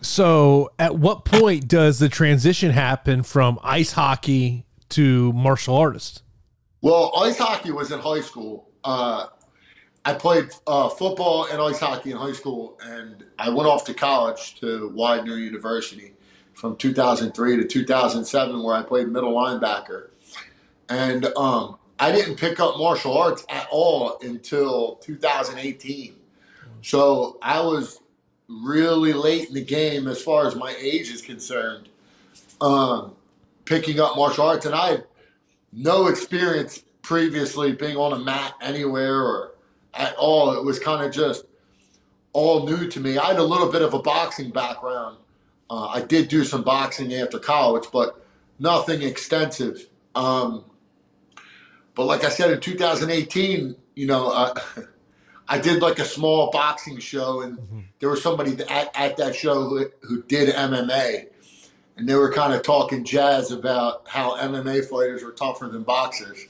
[0.00, 6.22] So, at what point does the transition happen from ice hockey to martial artist?
[6.82, 8.70] Well, ice hockey was in high school.
[8.84, 9.26] Uh,
[10.04, 13.94] I played uh, football and ice hockey in high school, and I went off to
[13.94, 16.14] college to Widener University
[16.54, 20.08] from 2003 to 2007, where I played middle linebacker.
[20.88, 26.14] And um, I didn't pick up martial arts at all until 2018.
[26.82, 28.00] So I was
[28.48, 31.88] really late in the game as far as my age is concerned,
[32.60, 33.14] um,
[33.64, 34.64] picking up martial arts.
[34.64, 35.04] And I had
[35.72, 39.52] no experience previously being on a mat anywhere or
[39.94, 40.52] at all.
[40.56, 41.44] It was kind of just
[42.32, 43.18] all new to me.
[43.18, 45.18] I had a little bit of a boxing background.
[45.70, 48.24] Uh, I did do some boxing after college, but
[48.58, 49.88] nothing extensive.
[50.14, 50.64] Um,
[51.94, 54.54] but like I said, in 2018, you know, uh,
[55.48, 57.80] I did like a small boxing show, and mm-hmm.
[58.00, 61.26] there was somebody at, at that show who, who did MMA,
[61.96, 66.46] and they were kind of talking jazz about how MMA fighters were tougher than boxers.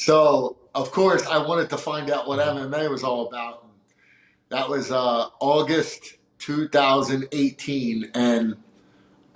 [0.00, 3.66] So, of course, I wanted to find out what MMA was all about.
[4.48, 8.56] That was uh, August 2018, and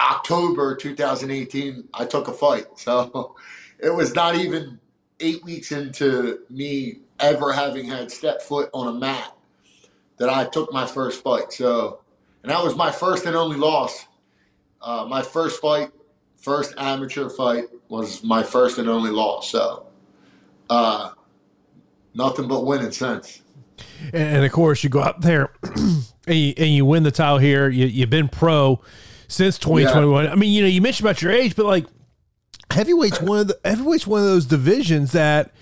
[0.00, 2.64] October 2018, I took a fight.
[2.76, 3.36] So
[3.78, 4.80] it was not even
[5.20, 9.36] eight weeks into me ever having had step foot on a mat
[10.16, 11.52] that I took my first fight.
[11.52, 12.00] So,
[12.42, 14.06] and that was my first and only loss.
[14.80, 15.90] Uh, my first fight,
[16.38, 19.50] first amateur fight, was my first and only loss.
[19.50, 19.88] So,
[20.70, 21.10] uh,
[22.14, 23.42] nothing but winning since.
[24.12, 27.68] And of course, you go out there and, you, and you win the title here.
[27.68, 28.80] You, you've been pro
[29.28, 30.24] since 2021.
[30.24, 30.32] Yeah.
[30.32, 31.86] I mean, you know, you mentioned about your age, but like
[32.70, 35.52] heavyweight's one of the heavyweight's one of those divisions that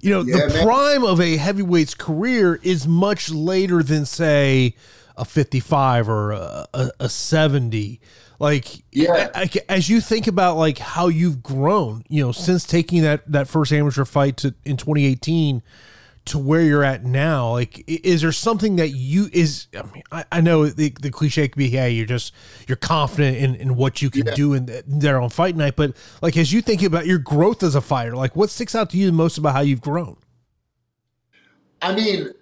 [0.00, 0.64] you know yeah, the man.
[0.64, 4.74] prime of a heavyweight's career is much later than say
[5.16, 8.00] a 55 or a, a, a 70
[8.38, 9.28] like yeah.
[9.68, 13.72] as you think about like how you've grown you know since taking that that first
[13.72, 15.62] amateur fight to in 2018
[16.24, 20.24] to where you're at now like is there something that you is i mean i,
[20.30, 22.32] I know the, the cliche could be hey you're just
[22.68, 24.34] you're confident in, in what you can yeah.
[24.34, 27.74] do in there on fight night but like as you think about your growth as
[27.74, 30.16] a fighter like what sticks out to you most about how you've grown?
[31.80, 32.32] I mean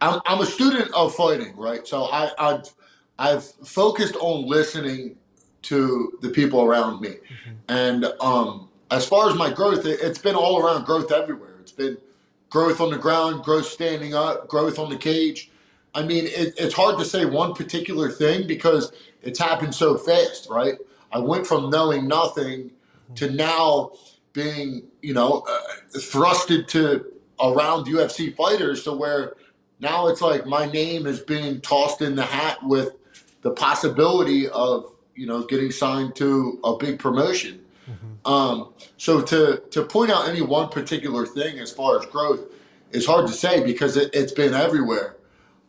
[0.00, 1.86] i'm, I'm a student of fighting right?
[1.86, 2.72] So i i've
[3.18, 5.16] i've focused on listening
[5.62, 7.52] to the people around me mm-hmm.
[7.68, 11.72] and um as far as my growth it, it's been all around growth everywhere it's
[11.72, 11.96] been
[12.52, 15.50] growth on the ground, growth standing up, growth on the cage.
[15.94, 20.48] I mean, it, it's hard to say one particular thing because it's happened so fast,
[20.50, 20.74] right?
[21.12, 22.70] I went from knowing nothing
[23.14, 23.92] to now
[24.34, 25.60] being, you know, uh,
[25.96, 27.06] thrusted to
[27.40, 29.34] around UFC fighters to where
[29.80, 32.96] now it's like my name is being tossed in the hat with
[33.42, 37.60] the possibility of, you know, getting signed to a big promotion.
[37.88, 38.32] Mm-hmm.
[38.32, 42.40] Um, so to to point out any one particular thing as far as growth
[42.92, 45.16] is hard to say because it, has been everywhere.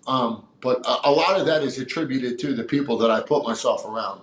[0.08, 3.44] Um, but a, a, lot of that is attributed to the people that I put
[3.44, 4.22] myself around.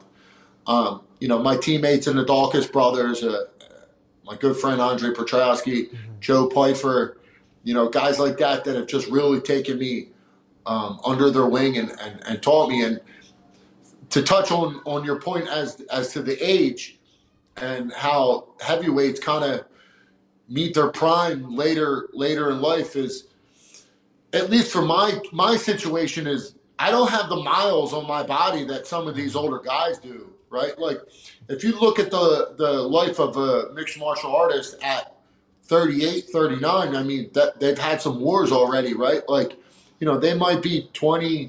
[0.66, 3.46] Um, you know, my teammates in the Daukaus brothers, uh,
[4.24, 5.96] my good friend Andre Petroski, mm-hmm.
[6.20, 7.18] Joe Pyfer,
[7.64, 10.08] you know, guys like that that have just really taken me
[10.66, 12.82] um, under their wing and, and, and taught me.
[12.82, 13.00] And
[14.10, 16.98] to touch on on your point as as to the age,
[17.56, 19.64] and how heavyweights kind of
[20.48, 23.28] meet their prime later later in life is
[24.32, 28.64] at least for my my situation is I don't have the miles on my body
[28.64, 30.78] that some of these older guys do, right?
[30.78, 31.00] Like
[31.48, 35.14] if you look at the the life of a mixed martial artist at
[35.70, 39.22] 38, 39, I mean that they've had some wars already, right?
[39.28, 39.52] Like,
[40.00, 41.48] you know, they might be 20,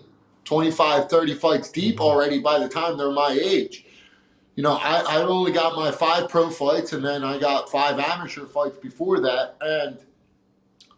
[0.52, 2.04] 25, 30 fights deep mm-hmm.
[2.04, 3.86] already by the time they're my age
[4.56, 8.00] you know, I, I only got my five pro fights and then I got five
[8.00, 9.56] amateur fights before that.
[9.62, 9.98] And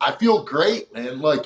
[0.02, 1.20] I feel great, man.
[1.20, 1.46] Like,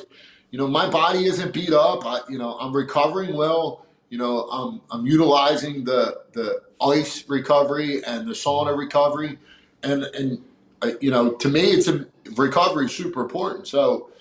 [0.51, 2.05] you know, my body isn't beat up.
[2.05, 3.85] I, you know, I'm recovering well.
[4.09, 9.37] You know, I'm, I'm utilizing the, the ice recovery and the sauna recovery.
[9.83, 10.41] And, and,
[10.81, 13.67] uh, you know, to me, it's a recovery is super important.
[13.67, 14.11] So,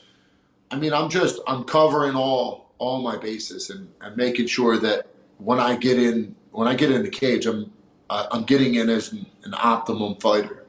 [0.72, 5.06] I mean, I'm just, I'm covering all, all my bases and, and making sure that
[5.38, 7.72] when I get in, when I get in the cage, I'm
[8.08, 10.66] uh, I'm getting in as an, an optimum fighter.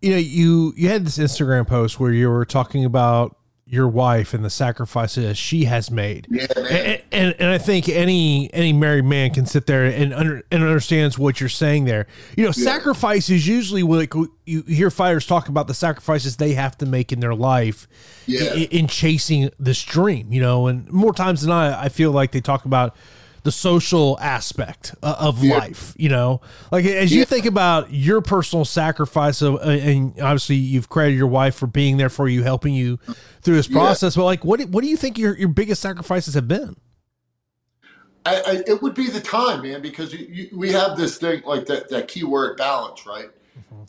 [0.00, 3.36] You know, you you had this Instagram post where you were talking about
[3.72, 6.26] your wife and the sacrifices she has made.
[6.30, 6.46] Yeah.
[6.58, 10.62] And, and, and I think any any married man can sit there and under, and
[10.62, 12.06] understands what you're saying there.
[12.36, 14.12] You know, sacrifice is usually like
[14.44, 17.88] you hear fighters talk about the sacrifices they have to make in their life
[18.26, 18.52] Yeah.
[18.52, 20.30] in, in chasing this dream.
[20.30, 22.94] You know, and more times than not, I feel like they talk about
[23.44, 25.56] the social aspect uh, of Yeah.
[25.56, 25.94] life.
[25.96, 27.24] You know, like as you Yeah.
[27.24, 31.96] think about your personal sacrifice of, uh, and obviously you've credited your wife for being
[31.96, 32.98] there for you, helping you
[33.42, 33.78] through this Yeah.
[33.78, 34.14] process.
[34.16, 36.76] But like, what do, what do you think your your biggest sacrifices have been?
[38.24, 41.42] I, I, it would be the time, man, because you, you, we have this thing
[41.44, 43.30] like that, that key word balance, right?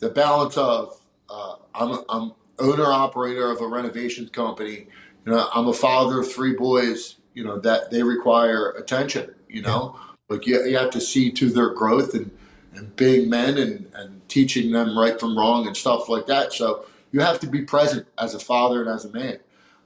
[0.00, 4.88] The balance of uh, I'm, a, I'm owner operator of a renovations company.
[5.24, 7.16] You know, I'm a father of three boys.
[7.34, 9.34] You know that they require attention.
[9.54, 9.96] You know,
[10.28, 12.28] like you, you have to see to their growth and
[12.74, 16.52] and being men and and teaching them right from wrong and stuff like that.
[16.52, 19.38] So you have to be present as a father and as a man.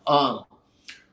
[0.06, 0.46] Um,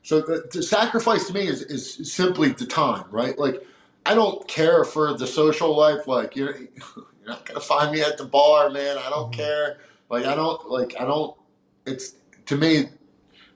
[0.02, 3.38] so the, the sacrifice to me is, is simply the time, right?
[3.38, 3.62] Like
[4.06, 6.06] I don't care for the social life.
[6.06, 6.56] Like you're
[6.96, 8.96] you're not gonna find me at the bar, man.
[8.96, 9.80] I don't care.
[10.08, 11.36] Like I don't like I don't.
[11.84, 12.14] It's
[12.46, 12.86] to me,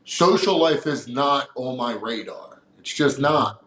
[0.04, 2.60] social life is not on my radar.
[2.80, 3.64] It's just not.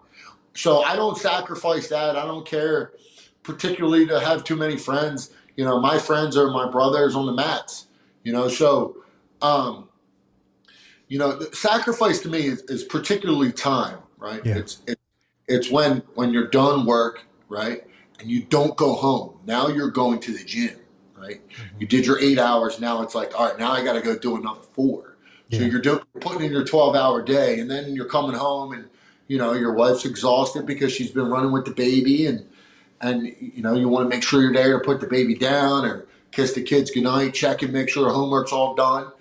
[0.54, 2.16] So I don't sacrifice that.
[2.16, 2.94] I don't care,
[3.42, 5.32] particularly to have too many friends.
[5.56, 7.88] You know, my friends are my brothers on the mats.
[8.24, 9.04] You know, so
[9.42, 9.90] um,
[11.08, 14.44] you know, sacrifice to me is, is particularly time, right?
[14.46, 14.58] Yeah.
[14.58, 15.00] It's it,
[15.48, 17.84] it's when when you're done work, right,
[18.20, 19.40] and you don't go home.
[19.46, 20.80] Now you're going to the gym,
[21.18, 21.42] right?
[21.80, 22.80] You did your eight hours.
[22.80, 25.18] Now it's like, all right, now I got to go do another four.
[25.50, 25.60] Yeah.
[25.60, 28.90] So you're doing putting in your 12 hour day, and then you're coming home, and
[29.28, 32.46] you know your wife's exhausted because she's been running with the baby, and
[33.02, 35.86] and you know you want to make sure you're there to put the baby down
[35.86, 39.12] or kiss the kids goodnight, check and make sure homework's all done.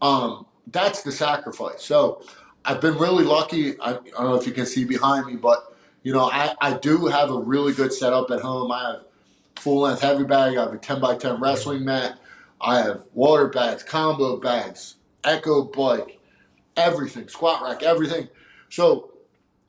[0.00, 1.82] Um, that's the sacrifice.
[1.82, 2.22] So
[2.64, 3.78] I've been really lucky.
[3.80, 6.74] I, I don't know if you can see behind me, but you know I, I
[6.78, 8.70] do have a really good setup at home.
[8.72, 9.02] I have
[9.56, 10.56] full length heavy bag.
[10.56, 12.18] I have a 10 by 10 wrestling mat.
[12.60, 16.18] I have water bags, combo bags, echo bike,
[16.76, 18.28] everything, squat rack, everything.
[18.70, 19.12] So,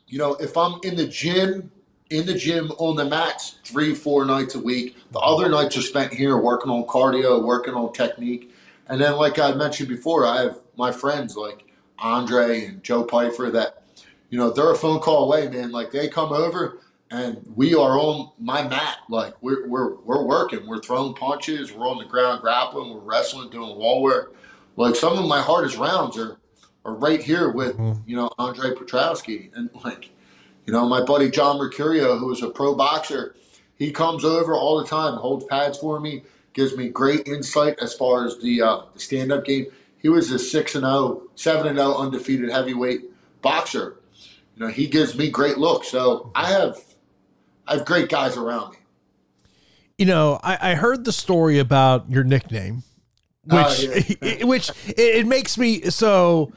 [0.08, 1.72] you know, if I'm in the gym,
[2.10, 5.82] in the gym on the mats three, four nights a week, the other nights are
[5.82, 8.54] spent here working on cardio, working on technique.
[8.88, 11.66] And then, like I mentioned before, I have my friends like
[12.00, 13.84] Andre and Joe Pfeiffer that,
[14.30, 15.72] you know, they're a phone call away, man.
[15.72, 16.80] Like they come over
[17.12, 19.00] and we are on my mat.
[19.10, 23.50] Like we're, we're, we're working, we're throwing punches, we're on the ground grappling, we're wrestling,
[23.50, 24.36] doing wall work.
[24.78, 26.38] Like some of my hardest rounds are,
[26.88, 29.52] are right here with, you know, Andre Petroski.
[29.56, 30.10] And like,
[30.66, 33.36] you know, my buddy John Mercurio, who is a pro boxer,
[33.76, 36.24] he comes over all the time, holds pads for me,
[36.54, 39.68] gives me great insight as far as the uh, the stand up game.
[40.00, 43.02] He was a 6 and 0, 7 and 0 undefeated heavyweight
[43.42, 43.98] boxer.
[44.56, 45.90] You know, he gives me great looks.
[45.90, 46.80] So I have
[47.68, 48.78] I have great guys around me.
[49.98, 52.84] You know, I, I heard the story about your nickname,
[53.44, 53.88] which
[54.22, 56.54] Oh, which it, it makes me so.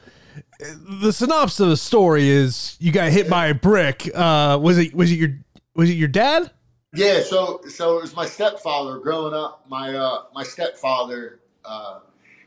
[0.59, 4.09] The synopsis of the story is you got hit by a brick.
[4.13, 5.37] Uh, was it was it your
[5.75, 6.51] was it your dad?
[6.93, 9.65] Yeah, so so it was my stepfather growing up.
[9.69, 11.99] My uh, my stepfather, uh,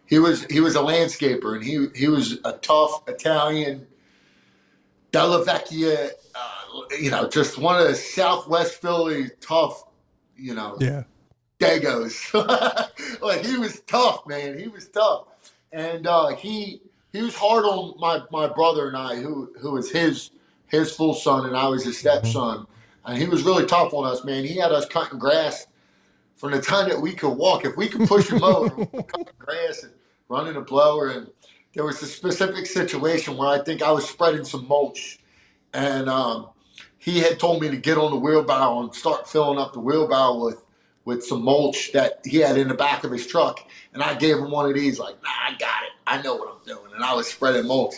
[0.07, 3.87] he was he was a landscaper, and he he was a tough Italian,
[5.13, 9.85] Della Vecchia, uh, you know, just one of the Southwest Philly tough,
[10.37, 11.05] you know, Yeah.
[11.59, 12.33] Dagos.
[13.23, 14.59] like he was tough, man.
[14.59, 15.29] He was tough,
[15.73, 16.83] and uh, he
[17.15, 20.31] he was hard on my my brother and I, who who was his
[20.67, 22.67] his full son, and I was his stepson,
[23.07, 24.45] and he was really tough on us, man.
[24.45, 25.69] He had us cutting grass
[26.35, 27.65] from the time that we could walk.
[27.65, 29.93] If we could push a mower, we could cut the grass and
[30.29, 31.31] running a blower, and
[31.75, 35.21] there was a specific situation where I think I was spreading some mulch,
[35.73, 36.49] and um,
[36.99, 40.45] he had told me to get on the wheelbarrow and start filling up the wheelbarrow
[40.45, 40.65] with
[41.05, 43.61] with some mulch that he had in the back of his truck.
[43.93, 45.94] And I gave him one of these, like, nah, I got it.
[46.07, 46.93] I know what I'm doing.
[46.95, 47.95] And I was spreading mulch.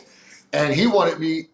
[0.53, 1.49] And he wanted me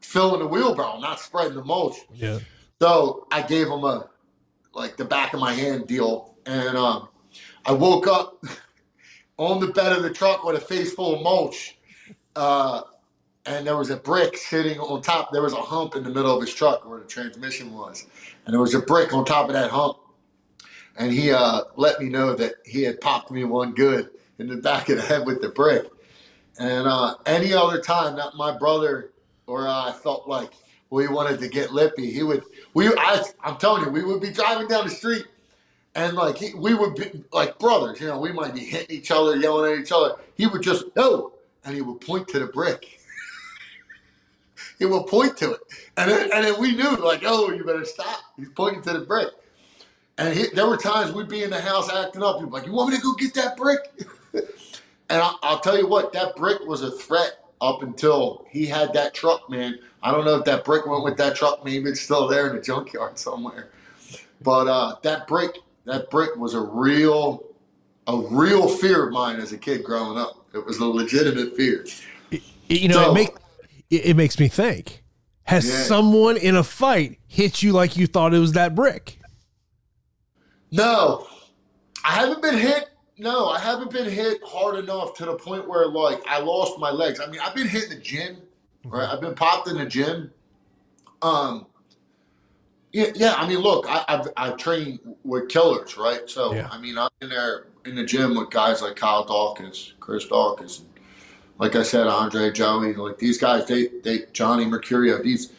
[0.00, 1.96] filling the wheelbarrow, not spreading the mulch.
[2.14, 2.38] Yeah.
[2.80, 4.08] So I gave him a
[4.72, 6.34] like the back of my hand deal.
[6.44, 7.08] And um,
[7.64, 8.42] I woke up
[9.38, 11.76] on the bed of the truck with a face full of mulch.
[12.34, 12.82] Uh,
[13.46, 15.32] and there was a brick sitting on top.
[15.32, 18.06] There was a hump in the middle of his truck where the transmission was.
[18.44, 19.98] And there was a brick on top of that hump.
[20.98, 24.56] And he uh, let me know that he had popped me one good in the
[24.56, 25.86] back of the head with the brick.
[26.58, 29.10] And uh, any other time that my brother
[29.46, 30.52] or I felt like
[30.90, 32.44] we wanted to get lippy, he would.
[32.74, 35.26] We, I, I'm telling you, we would be driving down the street,
[35.94, 38.00] and like he, we would be like brothers.
[38.00, 40.14] You know, we might be hitting each other, yelling at each other.
[40.34, 41.32] He would just no,
[41.64, 43.00] and he would point to the brick.
[44.78, 45.60] he would point to it,
[45.96, 48.20] and then, and then we knew like, oh, you better stop.
[48.36, 49.28] He's pointing to the brick.
[50.18, 52.38] And he, there were times we'd be in the house acting up.
[52.38, 53.80] He'd be like, "You want me to go get that brick?"
[55.10, 58.92] and I, I'll tell you what, that brick was a threat up until he had
[58.94, 59.78] that truck, man.
[60.02, 61.64] I don't know if that brick went with that truck.
[61.64, 63.70] Maybe it's still there in the junkyard somewhere.
[64.42, 67.44] But uh, that brick, that brick was a real,
[68.06, 70.44] a real fear of mine as a kid growing up.
[70.54, 71.86] It was a legitimate fear.
[72.68, 73.34] You know, So- it make
[73.90, 75.02] it, it makes me think.
[75.44, 75.82] Has Yeah.
[75.84, 79.20] someone in a fight hit you like you thought it was that brick?
[80.72, 81.26] No,
[82.04, 82.88] I haven't been hit.
[83.18, 86.90] No, I haven't been hit hard enough to the point where like I lost my
[86.90, 87.20] legs.
[87.20, 88.36] I mean, I've been hit in the gym,
[88.84, 89.08] right?
[89.08, 90.30] I've been popped in the gym.
[91.22, 91.66] Um,
[92.92, 93.34] yeah, yeah.
[93.34, 96.28] I mean, look, I, I've I've trained with killers, right?
[96.28, 96.68] So Yeah.
[96.70, 100.80] I mean, I'm in there in the gym with guys like Kyle Dawkins, Chris Dawkins,
[100.80, 100.88] and
[101.58, 105.52] like I said, Andre Joey, like these guys, they they Johnny Mercurio, these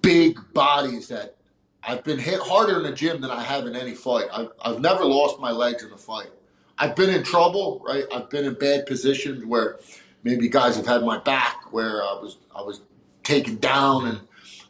[0.00, 1.36] big bodies that
[1.84, 4.26] I've been hit harder in the gym than I have in any fight.
[4.32, 6.30] I've, I've never lost my legs in a fight.
[6.78, 8.04] I've been in trouble, right?
[8.12, 9.78] I've been in bad positions where
[10.24, 12.80] maybe guys have had my back, where I was I was
[13.22, 14.20] taken down and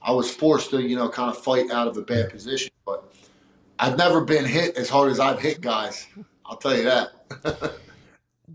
[0.03, 2.73] I was forced to, you know, kind of fight out of a bad position.
[2.85, 3.13] But
[3.79, 6.07] I've never been hit as hard as I've hit guys.
[6.45, 7.11] I'll tell you that.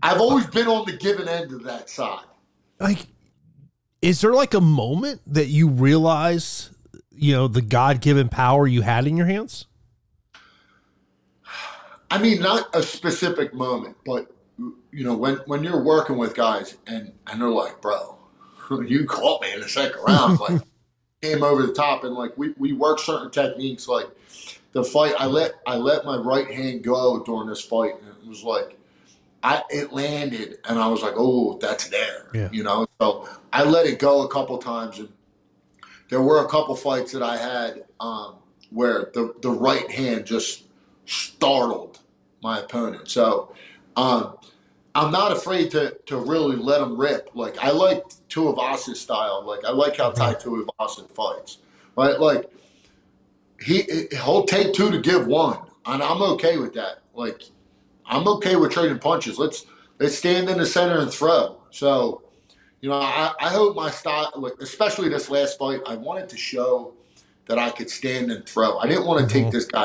[0.02, 2.24] I've always been on the given end of that side.
[2.78, 3.06] Like,
[4.00, 6.70] is there like a moment that you realize,
[7.10, 9.66] you know, the God given power you had in your hands?
[12.10, 16.76] I mean, not a specific moment, but you know, when when you're working with guys
[16.86, 18.16] and and they're like, "Bro,
[18.86, 20.62] you caught me in the second round," like
[21.22, 23.88] came over the top, and like we we work certain techniques.
[23.88, 24.06] Like
[24.72, 28.28] the fight, I let I let my right hand go during this fight, and it
[28.28, 28.76] was like
[29.42, 32.48] I it landed, and I was like, "Oh, that's there," Yeah.
[32.52, 32.86] you know.
[33.00, 35.08] So I let it go a couple times, and
[36.08, 38.36] there were a couple fights that I had um,
[38.70, 40.64] where the the right hand just
[41.08, 41.98] startled
[42.42, 43.08] my opponent.
[43.08, 43.54] So
[43.96, 44.36] um,
[44.94, 47.30] I'm not afraid to to really let him rip.
[47.34, 49.44] Like I like Tuivasa's style.
[49.44, 51.58] Like I like how Tai Tuivasa fights.
[51.96, 52.18] Right?
[52.18, 52.50] Like
[53.60, 57.00] he he'll take two to give one, and I'm okay with that.
[57.14, 57.42] Like
[58.06, 59.38] I'm okay with trading punches.
[59.38, 59.66] Let's
[59.98, 61.60] let's stand in the center and throw.
[61.70, 62.22] So.
[62.80, 66.36] You know, I, I hope my style, like especially this last fight, I wanted to
[66.36, 66.94] show
[67.46, 68.78] that I could stand and throw.
[68.78, 69.84] I didn't want to take this guy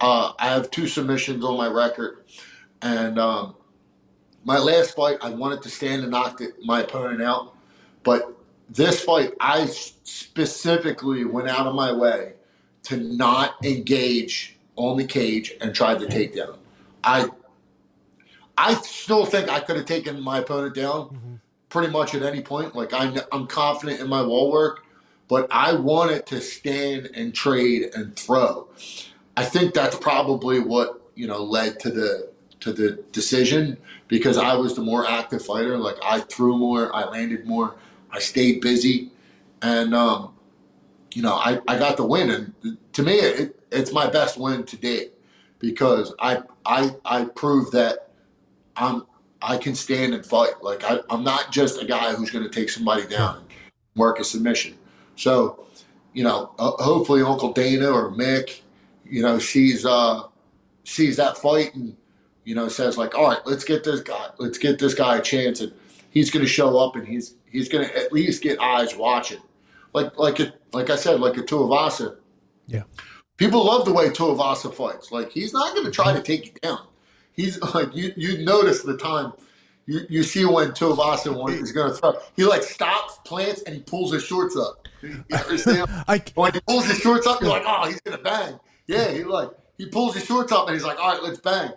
[0.00, 2.24] uh, I have two submissions on my record,
[2.82, 3.54] and um,
[4.44, 7.54] my last fight, I wanted to stand and knock the, my opponent out,
[8.02, 8.36] but
[8.68, 12.34] this fight, I specifically went out of my way
[12.84, 16.56] to not engage on the cage and tried to take down.
[17.04, 17.28] I,
[18.56, 22.74] I still think I could have taken my opponent down pretty much at any point.
[22.74, 24.84] Like I, I'm confident in my wall work,
[25.28, 28.68] but I wanted to stand and trade and throw.
[29.40, 32.30] I think that's probably what you know led to the
[32.60, 35.78] to the decision because I was the more active fighter.
[35.78, 37.74] Like I threw more, I landed more,
[38.10, 39.10] I stayed busy,
[39.62, 40.34] and um,
[41.14, 42.28] you know I, I got the win.
[42.28, 45.14] And to me, it, it's my best win to date
[45.58, 48.10] because I I I proved that
[48.76, 49.06] I'm
[49.40, 50.62] I can stand and fight.
[50.62, 53.46] Like I, I'm not just a guy who's going to take somebody down and
[53.96, 54.76] work a submission.
[55.16, 55.64] So
[56.12, 58.60] you know, uh, hopefully Uncle Dana or Mick
[59.10, 60.22] you know, sees uh
[60.84, 61.96] sees that fight and
[62.44, 65.22] you know says like, all right, let's get this guy, let's get this guy a
[65.22, 65.72] chance, and
[66.10, 69.40] he's going to show up and he's he's going to at least get eyes watching,
[69.92, 72.16] like like it like I said, like a Tuivasa.
[72.66, 72.84] Yeah.
[73.36, 75.10] People love the way Tuivasa fights.
[75.10, 76.86] Like he's not going to try to take you down.
[77.32, 79.32] He's like you you notice the time.
[79.86, 83.74] You, you see when Tuivasa one is going to throw, he like stops, plants, and
[83.74, 84.86] he pulls his shorts up.
[85.02, 85.90] You understand?
[86.08, 88.60] I when he pulls his shorts up, you're like, oh, he's gonna bang.
[88.90, 91.70] Yeah, he like he pulls his shorts up and he's like, all right, let's bang.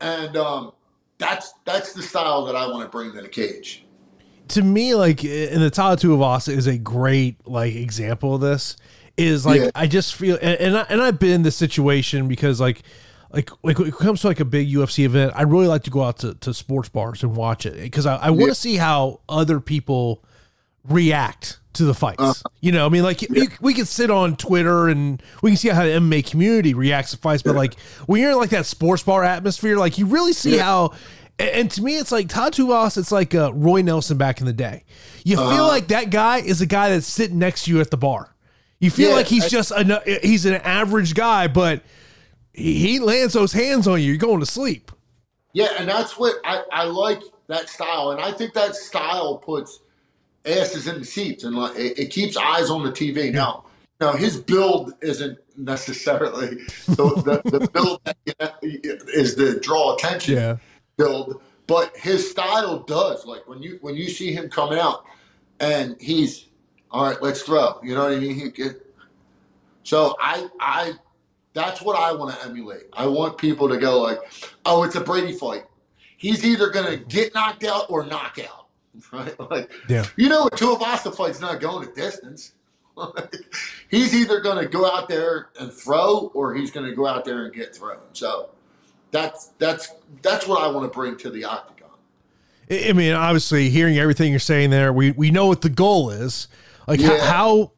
[0.00, 0.72] And um,
[1.18, 3.84] that's that's the style that I want to bring to the cage.
[4.48, 8.76] to me, like, and the Tala Tuivasa is a great like example of this.
[9.16, 9.70] Is like Yeah.
[9.74, 12.82] I just feel, and and, I, and I've been in this situation because like.
[13.30, 15.90] Like, like when it comes to like a big UFC event, I really like to
[15.90, 18.52] go out to, to sports bars and watch it because I, I want to Yeah.
[18.54, 20.24] see how other people
[20.84, 22.16] react to the fights.
[22.20, 25.56] Uh, you know, I mean, like you, we can sit on Twitter and we can
[25.56, 28.66] see how the MMA community reacts to fights, but like when you're in like that
[28.66, 30.62] sports bar atmosphere, like you really see Yeah.
[30.64, 30.94] how.
[31.40, 32.96] And, to me, it's like Tatu Ross.
[32.96, 34.82] It's like uh, Roy Nelson back in the day.
[35.24, 35.68] You feel Uh-huh.
[35.68, 38.34] like that guy is a guy that's sitting next to you at the bar.
[38.80, 41.82] You feel Yeah, like he's I- just a, he's an average guy, but
[42.52, 44.06] he, he lands those hands on you.
[44.08, 44.90] You're going to sleep.
[45.52, 49.78] Yeah, and that's what I, I like that style, and I think that style puts
[50.44, 53.32] asses in the seats, and like it, it keeps eyes on the TV.
[53.32, 53.64] Now,
[54.00, 58.00] now his build isn't necessarily the, the, the build
[59.14, 60.56] is the draw attention Yeah.
[60.96, 63.26] build, but his style does.
[63.26, 65.04] Like when you when you see him coming out,
[65.60, 66.46] and he's
[66.90, 67.20] all right.
[67.22, 67.78] Let's throw.
[67.82, 68.34] You know what I mean?
[68.34, 68.64] He
[69.82, 70.92] so I I
[71.54, 72.84] that's what I want to emulate.
[72.92, 74.18] I want people to go like,
[74.64, 75.64] oh, it's a Brady fight.
[76.16, 78.57] He's either gonna get knocked out or knock out.
[79.12, 79.38] Right?
[79.50, 80.04] Like Yeah.
[80.16, 82.52] you know, a Tuivasa fight's not going a distance.
[83.90, 87.24] he's either going to go out there and throw, or he's going to go out
[87.24, 87.98] there and get thrown.
[88.12, 88.50] So
[89.10, 89.92] that's that's
[90.22, 91.88] that's what I want to bring to the octagon.
[92.70, 96.10] I I mean, obviously, hearing everything you're saying there, we we know what the goal
[96.10, 96.48] is.
[96.86, 97.24] Like, Yeah.
[97.24, 97.72] how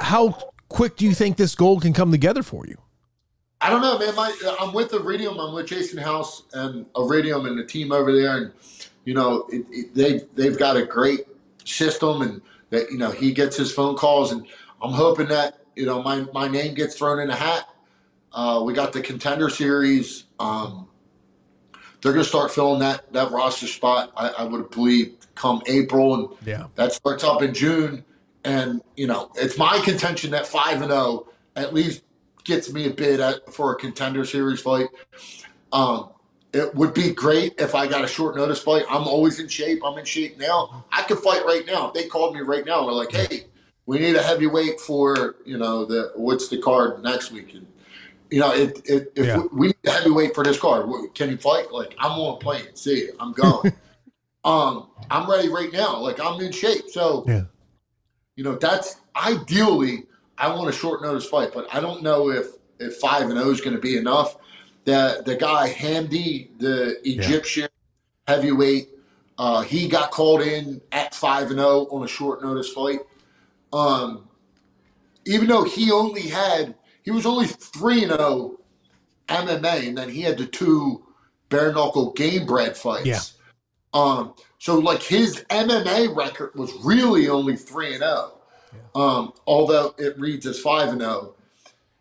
[0.00, 2.76] how quick do you think this goal can come together for you?
[3.60, 4.14] I don't know, man.
[4.16, 5.38] My, I'm with Iridium.
[5.38, 8.52] I'm with Jason House and Iridium and the team over there, and
[9.04, 11.26] you know it, it, they've they've got a great
[11.64, 14.46] system, and that you know he gets his phone calls, and
[14.82, 17.68] I'm hoping that you know my my name gets thrown in a hat.
[18.32, 20.24] Uh, we got the contender series.
[20.38, 20.88] Um,
[22.00, 24.12] they're going to start filling that that roster spot.
[24.16, 26.66] I, I would believe come April, and Yeah.
[26.74, 28.04] that starts up in June.
[28.44, 32.02] And you know, it's my contention that five and zero at least
[32.44, 34.88] gets me a bid at, for a contender series fight.
[35.72, 36.10] Um,
[36.52, 38.84] it would be great if I got a short notice fight.
[38.90, 39.80] I'm always in shape.
[39.84, 40.84] I'm in shape now.
[40.92, 41.88] I could fight right now.
[41.88, 43.46] If they called me right now, they're like, "Hey,
[43.86, 47.66] we need a heavyweight for you know the what's the card next week?" And
[48.30, 49.42] you know, it, it, if Yeah.
[49.52, 51.70] we, need a heavyweight for this card, can you fight?
[51.70, 52.74] Like, I'm on a plane.
[52.74, 53.10] See.
[53.20, 53.74] I'm going.
[54.44, 55.98] um, I'm ready right now.
[55.98, 56.88] Like, I'm in shape.
[56.88, 57.42] So, Yeah.
[58.36, 60.04] you know, that's ideally
[60.38, 62.46] I want a short notice fight, but I don't know if
[62.80, 64.36] if five and zero is going to be enough.
[64.84, 67.68] The the guy Hamdi, the Egyptian
[68.26, 68.88] heavyweight,
[69.38, 73.00] uh, he got called in at five and zero on a short notice fight.
[73.72, 74.28] Um,
[75.24, 78.58] even though he only had he was only three and zero
[79.28, 81.04] MMA, and then he had the two
[81.48, 83.06] bare knuckle Gamebred fights.
[83.06, 83.20] Yeah.
[83.94, 88.38] Um, so like his MMA record was really only three and zero.
[88.94, 91.34] Um, although it reads as five and zero,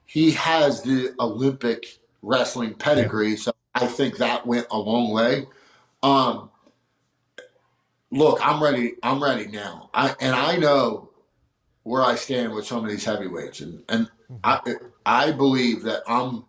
[0.05, 1.85] he has the Olympic
[2.21, 5.47] wrestling pedigree, so I think that went a long way.
[6.03, 6.49] Um,
[8.11, 8.93] look, I'm ready.
[9.03, 9.89] I'm ready now.
[9.93, 11.09] I and I know
[11.83, 14.09] where I stand with some of these heavyweights, and and
[14.43, 14.59] I
[15.05, 16.45] I believe that I'm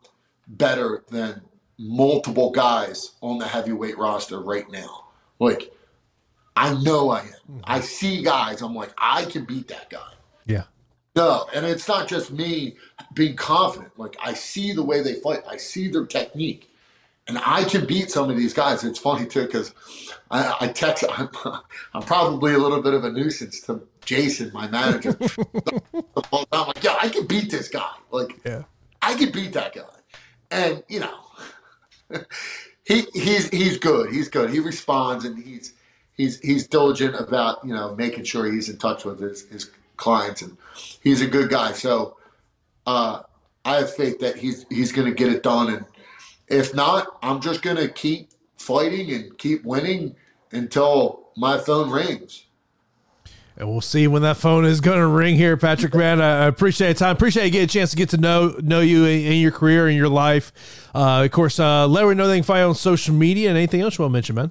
[0.47, 1.43] better than
[1.79, 5.07] multiple guys on the heavyweight roster right now.
[5.39, 5.73] Like
[6.57, 7.61] I know I am.
[7.65, 8.63] I see guys.
[8.63, 10.13] I'm like I can beat that guy.
[11.15, 12.77] No, and it's not just me
[13.15, 13.99] being confident.
[13.99, 15.41] Like I see the way they fight.
[15.49, 16.69] I see their technique.
[17.29, 18.83] And I can beat some of these guys.
[18.83, 19.75] It's funny too because
[20.31, 21.05] I, I text.
[21.11, 21.29] I'm,
[21.95, 25.17] I'm probably a little bit of a nuisance to Jason, my manager.
[26.53, 27.91] I'm like, yeah, I can beat this guy.
[28.11, 28.65] Like, Yeah.
[29.03, 29.83] I can beat that guy.
[30.51, 31.19] And you know,
[32.85, 34.13] he he's he's good.
[34.13, 34.51] He's good.
[34.51, 35.75] He responds and he's
[36.15, 39.71] he's he's diligent about you know making sure he's in touch with his his
[40.03, 40.57] clients and
[41.03, 41.73] he's a good guy.
[41.73, 42.17] So
[42.87, 43.23] uh,
[43.65, 45.73] I have faith that he's he's going to get it done.
[45.73, 45.85] And
[46.49, 50.17] if not, I'm just going to keep fighting and keep winning
[50.51, 52.47] until my phone rings.
[53.57, 55.95] And we'll see when that phone is going to ring here, Patrick.
[55.95, 57.15] Man, I appreciate the time.
[57.15, 59.87] Appreciate you getting a chance to get to know know you in, in your career
[59.87, 60.53] and your life.
[60.95, 63.99] Uh, of course, uh, let me know anything you on social media and anything else
[63.99, 64.51] you want to mention, man.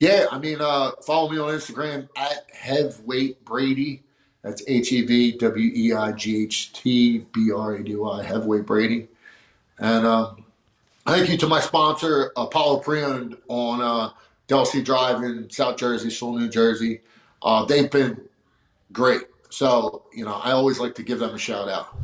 [0.00, 4.02] Yeah, I mean, uh, follow me on Instagram at Heavyweight Brady.
[4.44, 8.22] That's H E V W E I G H T B R A D Y,
[8.22, 9.08] Heavyweight Brady.
[9.78, 10.44] And um,
[11.06, 14.10] thank you to my sponsor, Apollo Pre-Owned on uh,
[14.46, 17.00] Drive in South Jersey, Sewell, New Jersey.
[17.42, 18.20] Uh, they've been
[18.92, 19.22] great.
[19.48, 21.96] So, you know, I always like to give them a shout out.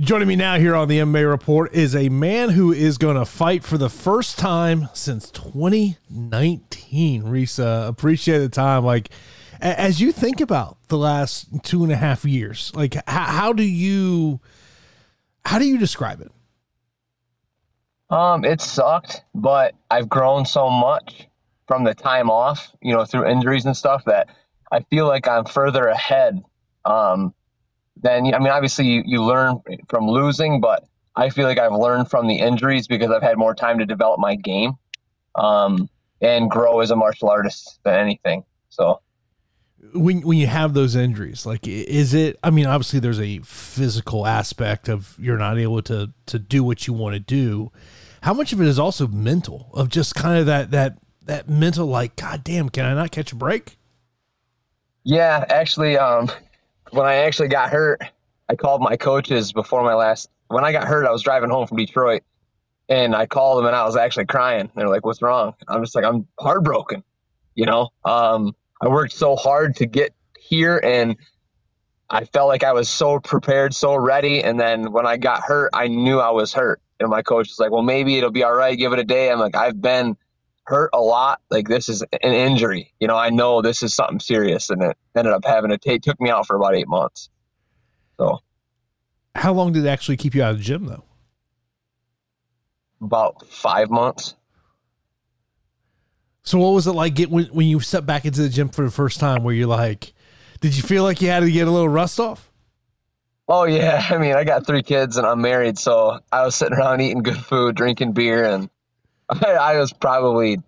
[0.00, 3.24] Joining me now here on the MMA Report is a man who is going to
[3.24, 7.22] fight for the first time since 2019.
[7.22, 8.84] Ryse, appreciate the time.
[8.84, 9.10] Like,
[9.60, 13.62] as you think about the last two and a half years, like, how, how do
[13.62, 14.40] you,
[15.44, 16.32] how do you describe it?
[18.08, 21.26] Um, it sucked, but I've grown so much
[21.66, 24.28] from the time off, you know, through injuries and stuff that
[24.70, 26.40] I feel like I'm further ahead.
[26.84, 27.34] Um,
[28.02, 30.84] than I mean, obviously you, you learn from losing, but
[31.16, 34.20] I feel like I've learned from the injuries because I've had more time to develop
[34.20, 34.74] my game,
[35.34, 35.88] um,
[36.20, 38.44] and grow as a martial artist than anything.
[38.68, 39.00] So
[39.94, 44.26] when when you have those injuries like is it i mean obviously there's a physical
[44.26, 47.70] aspect of you're not able to to do what you want to do
[48.22, 51.86] how much of it is also mental of just kind of that that that mental
[51.86, 53.76] like god damn can i not catch a break
[55.04, 56.28] Yeah, actually, um,
[56.90, 58.02] when I actually got hurt,
[58.48, 60.28] I called my coaches before my last.
[60.48, 62.22] When I got hurt, I was driving home from Detroit,
[62.88, 64.68] and I called them, and I was actually crying.
[64.74, 67.04] They're like, "What's wrong?" I'm just like, "I'm heartbroken."
[67.54, 71.16] You know, um, I worked so hard to get here, and
[72.10, 74.42] I felt like I was so prepared, so ready.
[74.42, 76.80] And then when I got hurt, I knew I was hurt.
[77.00, 78.76] And my coach was like, "Well, maybe it'll be all right.
[78.76, 80.16] Give it a day." I'm like, "I've been."
[80.66, 81.40] hurt a lot.
[81.50, 82.92] Like this is an injury.
[83.00, 86.02] You know, I know this is something serious, and it ended up having to take
[86.02, 87.30] took me out for about eight months.
[88.18, 88.40] So,
[89.34, 91.04] how long did it actually keep you out of the gym though?
[93.00, 94.34] About five months.
[96.46, 98.84] So, what was it like get when when you stepped back into the gym for
[98.84, 99.42] the first time?
[99.42, 100.14] Where you're like,
[100.60, 102.50] did you feel like you had to get a little rust off?
[103.48, 106.78] Oh yeah, I mean, I got three kids and I'm married, so I was sitting
[106.78, 108.70] around eating good food, drinking beer, and
[109.28, 110.58] I, I was probably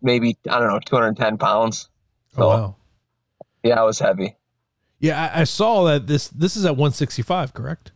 [0.00, 1.88] maybe I don't know 210 pounds.
[2.34, 2.76] So, oh wow.
[3.64, 4.36] Yeah, I was heavy.
[5.00, 7.92] Yeah, I, I, saw that this this is at 165, correct?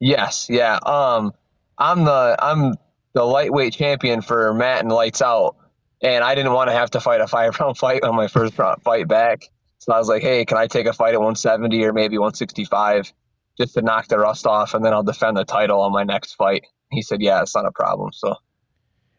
[0.00, 0.78] Yes, yeah.
[0.84, 1.32] Um,
[1.78, 2.74] I'm the I'm
[3.12, 5.56] the lightweight champion for Matt and Lights Out,
[6.02, 8.54] and I didn't want to have to fight a five round fight on my first
[8.54, 9.44] fight back.
[9.78, 13.12] So I was like, hey, can I take a fight at 170 or maybe 165
[13.56, 16.34] just to knock the rust off, and then I'll defend the title on my next
[16.34, 16.64] fight.
[16.90, 18.12] He said, yeah, it's not a problem.
[18.12, 18.36] So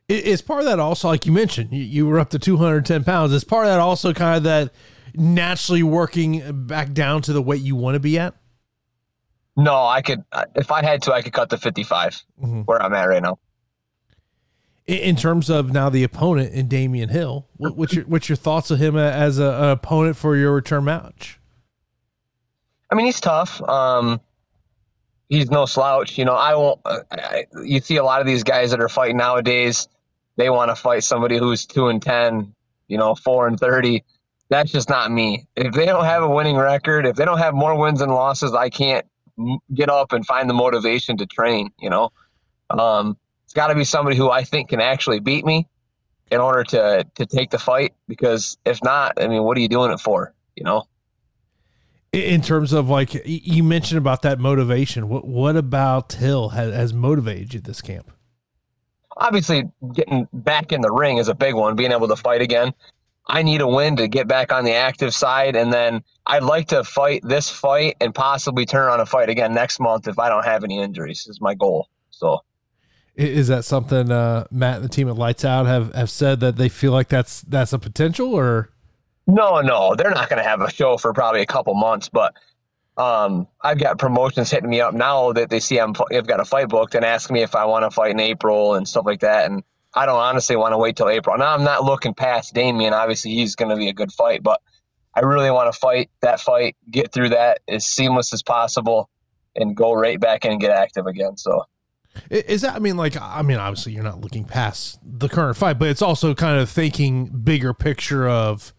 [0.09, 3.31] is part of that also like you mentioned you, you were up to 210 pounds
[3.31, 4.73] is part of that also kind of that
[5.13, 8.33] naturally working back down to the weight you want to be at
[9.55, 10.23] no i could
[10.55, 12.61] if i had to i could cut to 55 mm-hmm.
[12.61, 13.37] where i'm at right now
[14.89, 18.79] in terms of now the opponent in Damian Hill, what's your what's your thoughts of
[18.79, 21.39] him as a, an opponent for your return match?
[22.91, 23.61] I mean, he's tough.
[23.61, 24.19] Um,
[25.29, 26.17] he's no slouch.
[26.17, 26.79] You know, I won't.
[26.85, 29.87] I, you see a lot of these guys that are fighting nowadays
[30.39, 32.55] they want to fight somebody who's two and ten,
[32.87, 34.05] you know, four and thirty.
[34.49, 35.45] That's just not me.
[35.57, 38.53] If they don't have a winning record, if they don't have more wins and losses,
[38.53, 39.05] I can't
[39.73, 41.71] get up and find the motivation to train.
[41.79, 42.11] You know,
[42.69, 43.17] um,
[43.49, 45.67] it's got to be somebody who I think can actually beat me
[46.31, 47.93] in order to to take the fight.
[48.07, 50.33] Because if not, I mean, what are you doing it for?
[50.55, 50.83] You know.
[52.11, 56.93] In terms of like you mentioned about that motivation, what what about Hill has, has
[56.93, 58.11] motivated you this camp?
[59.19, 62.73] obviously getting back in the ring is a big one, being able to fight again.
[63.27, 66.69] I need a win to get back on the active side, and then I'd like
[66.69, 70.29] to fight this fight and possibly turn on a fight again next month if I
[70.29, 71.27] don't have any injuries.
[71.27, 71.89] Is my goal.
[72.09, 72.39] So,
[73.19, 76.55] is that something uh, Matt and the team at Lights Out have have said that
[76.55, 78.69] they feel like that's that's a potential, or?
[79.27, 82.33] No, no, they're not going to have a show for probably a couple months, but
[82.97, 86.45] um, I've got promotions hitting me up now that they see I'm, I've got a
[86.45, 89.19] fight booked and ask me if I want to fight in April and stuff like
[89.19, 89.45] that.
[89.51, 89.63] And
[89.93, 91.37] I don't honestly want to wait till April.
[91.37, 92.93] Now I'm not looking past Damien.
[92.93, 94.61] Obviously, he's going to be a good fight, but
[95.13, 99.09] I really want to fight that fight, get through that as seamless as possible,
[99.55, 101.37] and go right back in and get active again.
[101.37, 101.65] So.
[102.29, 105.79] Is that, I mean, like, I mean, obviously you're not looking past the current fight,
[105.79, 108.73] but it's also kind of thinking bigger picture of,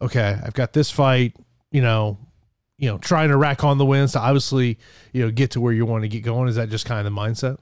[0.00, 1.36] okay, I've got this fight,
[1.70, 2.18] you know,
[2.78, 4.78] you know, trying to rack on the wins to obviously,
[5.12, 6.48] you know, get to where you want to get going?
[6.48, 7.58] Is that just kind of the mindset?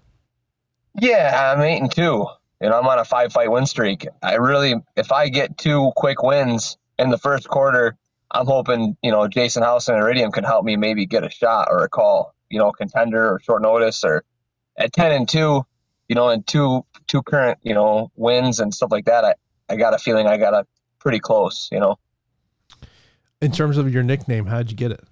[1.01, 2.27] Yeah, I'm eight and two.
[2.61, 4.07] You know, I'm on a five fight win streak.
[4.23, 7.97] I really, if I get two quick wins in the first quarter,
[8.31, 11.69] I'm hoping, you know, Jason House and Iridium can help me maybe get a shot
[11.71, 14.25] or a call, you know, contender or short notice or
[14.77, 15.65] at 10 and two,
[16.09, 19.25] you know, and two, two current, you know, wins and stuff like that.
[19.25, 19.35] I,
[19.69, 20.67] I got a feeling I got a
[20.99, 21.99] pretty close, you know.
[23.41, 25.05] In terms of your nickname, how'd you get it?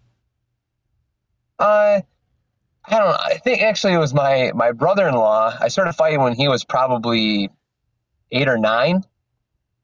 [1.58, 2.00] Uh,
[2.84, 3.16] I don't know.
[3.18, 5.54] I think actually it was my my brother in law.
[5.60, 7.50] I started fighting when he was probably
[8.32, 9.04] eight or nine,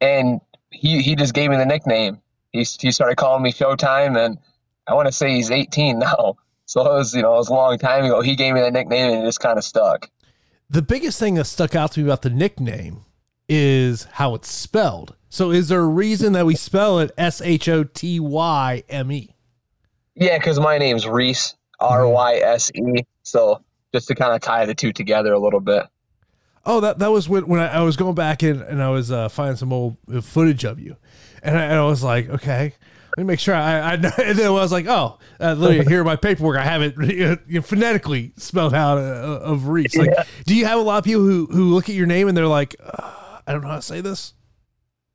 [0.00, 2.20] and he he just gave me the nickname.
[2.52, 4.38] He he started calling me Showtime, and
[4.86, 6.36] I want to say he's 18 now.
[6.66, 8.20] So it was you know it was a long time ago.
[8.20, 10.10] He gave me that nickname, and it just kind of stuck.
[10.68, 13.04] The biggest thing that stuck out to me about the nickname
[13.48, 15.14] is how it's spelled.
[15.28, 19.12] So is there a reason that we spell it S H O T Y M
[19.12, 19.34] E?
[20.14, 23.04] Yeah, because my name's Ryse, R Y S E.
[23.22, 23.62] So
[23.92, 25.84] just to kind of tie the two together a little bit.
[26.64, 29.12] Oh, that that was when, when I, I was going back in and I was
[29.12, 30.96] uh, finding some old footage of you,
[31.42, 32.74] and I, and I was like, okay,
[33.16, 34.10] let me make sure I, I know.
[34.18, 37.38] And then I was like, oh, uh, literally here my paperwork, I have it you
[37.48, 39.96] know, phonetically spelled out uh, of Ryse.
[39.96, 40.24] Like, yeah.
[40.44, 42.46] do you have a lot of people who who look at your name and they're
[42.46, 44.34] like, uh, I don't know how to say this?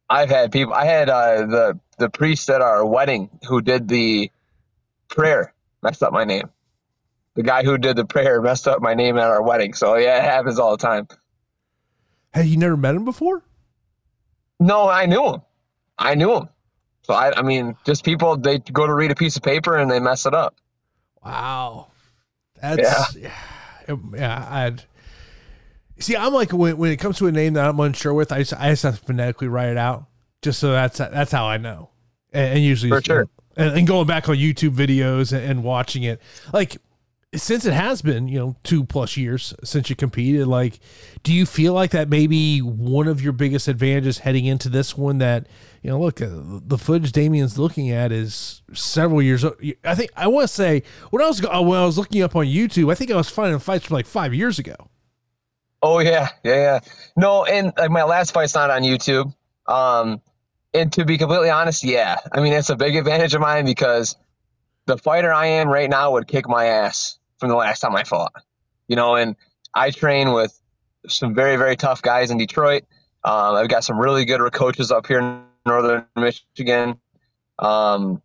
[0.10, 0.74] I've had people.
[0.74, 4.32] I had uh, the the priest at our wedding who did the
[5.08, 6.50] prayer messed up my name.
[7.36, 9.74] The guy who did the prayer messed up my name at our wedding.
[9.74, 11.08] So yeah, it happens all the time.
[12.34, 13.44] Had you never met him before?
[14.60, 15.42] No, I knew him.
[15.98, 16.50] I knew him.
[17.12, 19.92] So I, I mean, just people they go to read a piece of paper and
[19.92, 20.56] they mess it up.
[21.26, 21.88] Wow,
[22.62, 24.48] that's yeah, yeah.
[24.50, 24.84] I'd
[26.00, 26.16] see.
[26.16, 28.54] I'm like when when it comes to a name that I'm unsure with, I just
[28.54, 30.06] I just have to phonetically write it out,
[30.42, 31.90] just so that's that's how I know.
[32.32, 33.28] And, and usually, For sure.
[33.58, 36.22] and, and going back on YouTube videos and, and watching it,
[36.54, 36.78] like
[37.34, 40.80] since it has been you know two plus years since you competed like
[41.24, 45.18] do you feel like that maybe one of your biggest advantages heading into this one
[45.20, 45.48] that
[45.82, 49.46] you know look uh, the footage damien's looking at is several years
[49.86, 52.46] i think i want to say when i was when i was looking up on
[52.46, 54.76] youtube i think i was finding fights from like five years ago
[55.84, 56.80] Oh yeah, yeah, yeah.
[57.16, 59.34] No, and like my last fight's not on YouTube.
[59.68, 60.22] Um,
[60.74, 64.16] and to be completely honest, yeah, I mean it's a big advantage of mine because
[64.86, 68.06] the fighter I am right now would kick my ass from the last time I
[68.06, 68.32] fought.
[68.88, 69.36] You know, and
[69.74, 70.58] I train with
[71.08, 72.84] some very very tough guys in Detroit.
[73.26, 77.00] Um, I've got some really good coaches up here in Northern Michigan.
[77.60, 78.22] Um,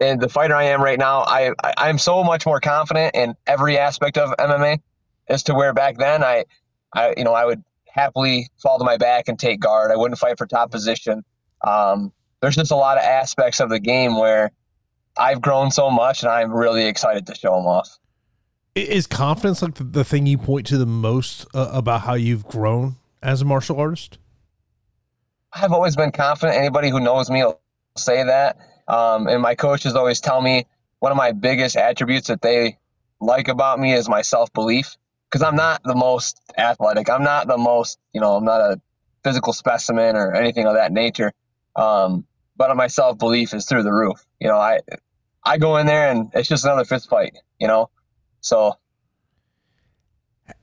[0.00, 3.34] and the fighter I am right now, I, I I'm so much more confident in
[3.46, 4.80] every aspect of MMA
[5.28, 6.44] as to where back then I
[6.92, 9.92] I, you know, I would happily fall to my back and take guard.
[9.92, 11.24] I wouldn't fight for top position.
[11.66, 14.50] Um, there's just a lot of aspects of the game where
[15.18, 17.98] I've grown so much, and I'm really excited to show them off.
[18.74, 22.46] Is confidence like the, the thing you point to the most uh, about how you've
[22.46, 24.18] grown as a martial artist
[25.52, 26.58] I've always been confident.
[26.58, 27.60] Anybody who knows me will
[27.96, 28.58] say that.
[28.88, 30.66] Um, and my coaches always tell me
[31.00, 32.78] one of my biggest attributes that they
[33.20, 34.96] like about me is my self belief.
[35.28, 37.08] Because I'm not the most athletic.
[37.08, 38.80] I'm not the most, you know, I'm not a
[39.22, 41.32] physical specimen or anything of that nature.
[41.76, 42.24] Um,
[42.56, 44.24] but my self belief is through the roof.
[44.40, 44.80] You know, I
[45.44, 47.36] I go in there and it's just another fist fight.
[47.60, 47.90] You know,
[48.40, 48.76] so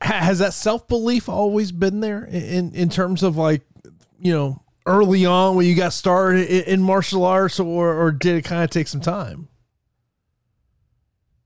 [0.00, 3.62] has that self-belief always been there in in terms of like
[4.20, 8.36] you know early on when you got started in, in martial arts or or did
[8.36, 9.48] it kind of take some time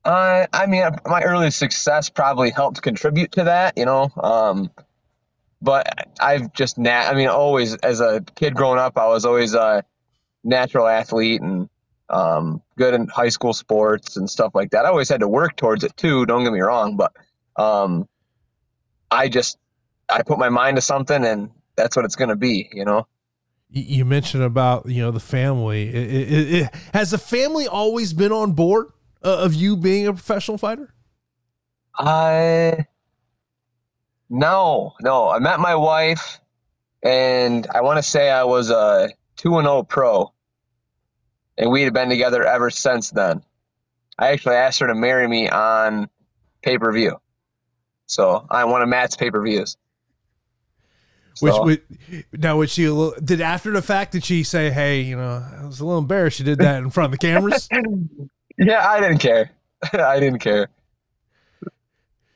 [0.04, 4.10] Uh, I mean, my early success probably helped contribute to that, you know.
[4.22, 4.70] Um,
[5.60, 5.86] but
[6.20, 7.08] I've just nat.
[7.10, 9.84] I mean, always as a kid growing up, I was always a
[10.44, 11.68] natural athlete and
[12.12, 14.84] um, good in high school sports and stuff like that.
[14.84, 16.26] I always had to work towards it too.
[16.26, 17.12] Don't get me wrong, but
[17.56, 18.08] um,
[19.10, 19.58] I just
[20.08, 23.06] I put my mind to something and that's what it's going to be, you know.
[23.70, 28.30] you, mentioned about you know the family it, it, it, has the family always been
[28.30, 28.88] on board
[29.24, 30.92] uh, of you being a professional fighter
[31.98, 32.86] I
[34.32, 35.28] no, no.
[35.28, 36.40] I met my wife,
[37.02, 40.32] and I want to say I was a two and zero pro,
[41.59, 43.42] and we had been together ever since then.
[44.18, 46.09] I actually asked her to marry me on
[46.62, 47.20] pay per view,
[48.07, 49.76] so I one of Matt's pay per views.
[51.40, 51.82] which would
[52.32, 55.42] now would she a little, did after the fact did she say hey you know
[55.59, 57.68] i was a little embarrassed she did that in front of the cameras
[58.59, 59.50] Yeah, I didn't care.
[59.92, 60.68] I didn't care.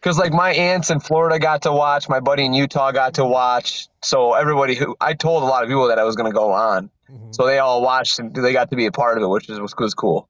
[0.06, 3.24] Cause like my aunts in Florida got to watch, my buddy in Utah got to
[3.24, 3.88] watch.
[4.02, 6.52] So everybody who I told a lot of people that I was going to go
[6.52, 7.32] on, mm-hmm.
[7.32, 9.58] so they all watched and they got to be a part of it, which is
[9.58, 10.28] was, was cool.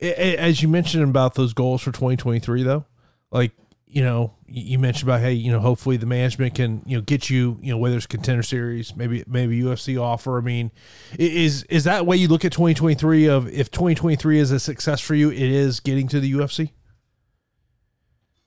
[0.00, 2.84] As you mentioned about those goals for 2023 though
[3.30, 3.52] like
[3.86, 7.30] you know you mentioned about hey you know hopefully the management can you know get
[7.30, 10.70] you you know whether it's contender series maybe maybe ufc offer i mean
[11.18, 15.14] is is that way you look at 2023 of if 2023 is a success for
[15.14, 16.70] you it is getting to the ufc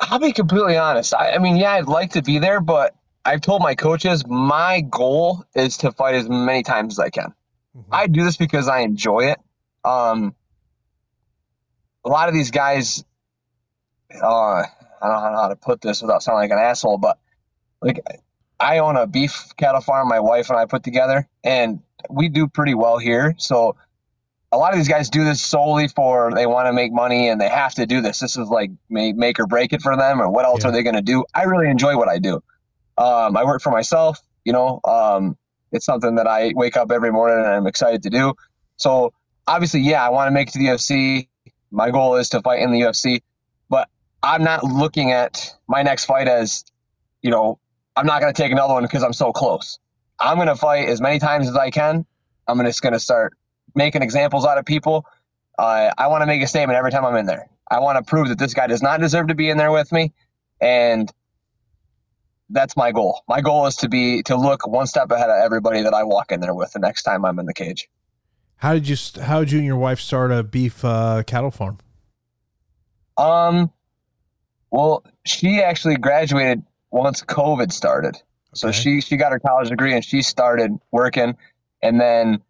[0.01, 1.13] I'll be completely honest.
[1.13, 4.81] I, I mean, yeah, I'd like to be there, but I've told my coaches my
[4.81, 7.33] goal is to fight as many times as I can.
[7.91, 9.39] I do this because I enjoy it.
[9.85, 10.35] Um,
[12.03, 13.05] a lot of these guys,
[14.21, 14.67] uh, I
[15.01, 17.17] don't know how to put this without sounding like an asshole, but
[17.81, 18.01] like
[18.59, 22.47] I own a beef cattle farm my wife and I put together, and we do
[22.47, 23.35] pretty well here.
[23.37, 23.75] So
[24.51, 27.39] a lot of these guys do this solely for they want to make money and
[27.39, 28.19] they have to do this.
[28.19, 30.69] This is like make, make or break it for them, or what else Yeah.
[30.69, 31.23] are they going to do?
[31.33, 32.43] I really enjoy what I do.
[32.97, 34.79] Um, I work for myself, you know.
[34.83, 35.37] Um,
[35.71, 38.33] it's something that I wake up every morning and I'm excited to do.
[38.75, 39.13] So
[39.47, 41.27] obviously, yeah, I want to make it to the UFC.
[41.71, 43.21] My goal is to fight in the UFC,
[43.69, 43.87] but
[44.21, 46.65] I'm not looking at my next fight as,
[47.21, 47.57] you know,
[47.95, 49.79] I'm not going to take another one because I'm so close.
[50.19, 52.05] I'm going to fight as many times as I can.
[52.47, 53.33] I'm just going to start
[53.75, 55.05] making examples out of people.
[55.57, 57.49] Uh, I want to make a statement every time I'm in there.
[57.69, 59.91] I want to prove that this guy does not deserve to be in there with
[59.91, 60.13] me,
[60.59, 61.11] and
[62.49, 63.23] that's my goal.
[63.27, 66.31] My goal is to be to look one step ahead of everybody that I walk
[66.31, 67.89] in there with the next time I'm in the cage.
[68.57, 71.77] how did you how did you and your wife start a beef uh, cattle farm
[73.17, 73.71] Um,
[74.69, 78.17] well, she actually graduated once COVID started.
[78.53, 81.37] So she she got her college degree and she started working,
[81.81, 82.41] and then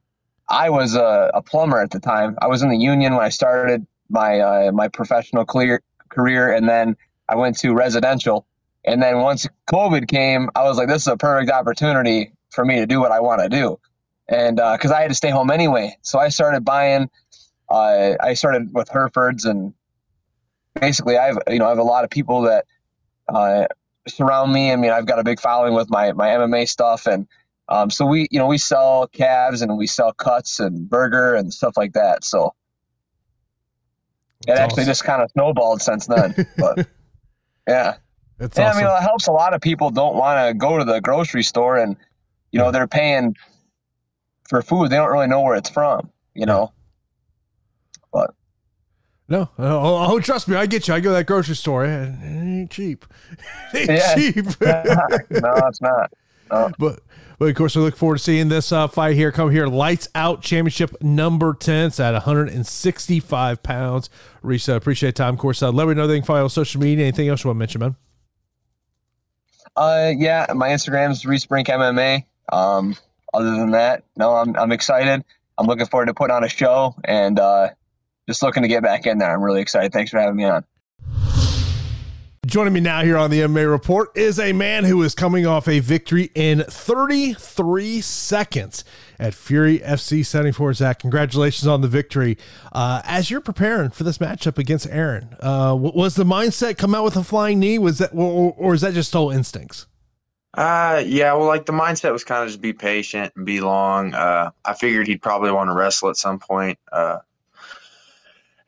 [0.52, 2.38] I was a, a, plumber at the time.
[2.42, 6.68] I was in the union when I started my uh, my professional clear, career, and
[6.68, 6.98] then
[7.30, 8.46] I went to residential.
[8.84, 12.76] And then once COVID came, I was like, this is a perfect opportunity for me
[12.80, 13.80] to do what I want to do,
[14.28, 17.10] and because uh, I had to stay home anyway, so I started buying.
[17.70, 19.74] Uh, I started with Herefords, and
[20.80, 22.66] basically, I have you know I have a lot of people that
[23.30, 23.68] uh,
[24.10, 24.74] surround me.
[24.74, 27.26] I mean, I've got a big following with my my MMA stuff, and
[27.72, 31.54] um, so we, you know, we sell calves and we sell cuts and burger and
[31.54, 32.26] stuff like that.
[32.26, 32.54] So
[34.46, 34.92] That's it actually awesome.
[34.92, 36.36] just kind of snowballed since then.
[36.58, 36.80] But
[37.68, 37.96] yeah.
[38.38, 38.84] That's yeah, awesome.
[38.84, 41.44] I mean, it helps a lot of people don't want to go to the grocery
[41.44, 41.96] store and,
[42.52, 43.38] you know, they're paying
[44.50, 44.90] for food.
[44.90, 46.74] They don't really know where it's from, you know.
[48.12, 48.34] But
[49.30, 50.94] no, oh, oh, trust me, I get you.
[50.94, 51.86] I go to that grocery store.
[51.86, 53.06] It ain't cheap.
[53.74, 54.16] It ain't yeah.
[54.16, 54.36] cheap.
[55.42, 56.12] no, it's not.
[56.52, 56.70] No.
[56.78, 57.00] But
[57.42, 59.66] but of course, we look forward to seeing this uh, fight here come here.
[59.66, 61.88] Lights out championship number 10.
[61.88, 64.12] It's at 165 pounds.
[64.44, 65.34] Ryse, appreciate time.
[65.34, 66.22] Of course, uh, let me know anything.
[66.22, 67.04] follow social media.
[67.04, 67.96] Anything else you want to mention, man?
[69.76, 72.26] Uh, yeah, my Instagram is Ryse Brink MMA.
[72.54, 72.96] Um,
[73.34, 75.26] other than that, no, I'm, I'm excited.
[75.58, 77.70] I'm looking forward to putting on a show and uh,
[78.30, 79.34] just looking to get back in there.
[79.34, 79.92] I'm really excited.
[79.92, 80.64] Thanks for having me on.
[82.52, 85.70] Joining me now here on the MMA Report is a man who is coming off
[85.70, 88.84] a victory in 33 seconds
[89.18, 90.74] at Fury FC 74.
[90.74, 92.38] Zach, congratulations on the victory.
[92.74, 97.06] Uh, as you're preparing for this matchup against Aaron, uh, was the mindset come out
[97.06, 97.80] with a flying knee?
[97.80, 99.88] Was that, or, or is that just all instincts?
[100.54, 101.32] Uh, yeah.
[101.32, 104.14] Well, like the mindset was kind of just be patient and be long.
[104.14, 106.78] Uh, I figured he'd probably want to wrestle at some point.
[106.92, 107.20] Uh,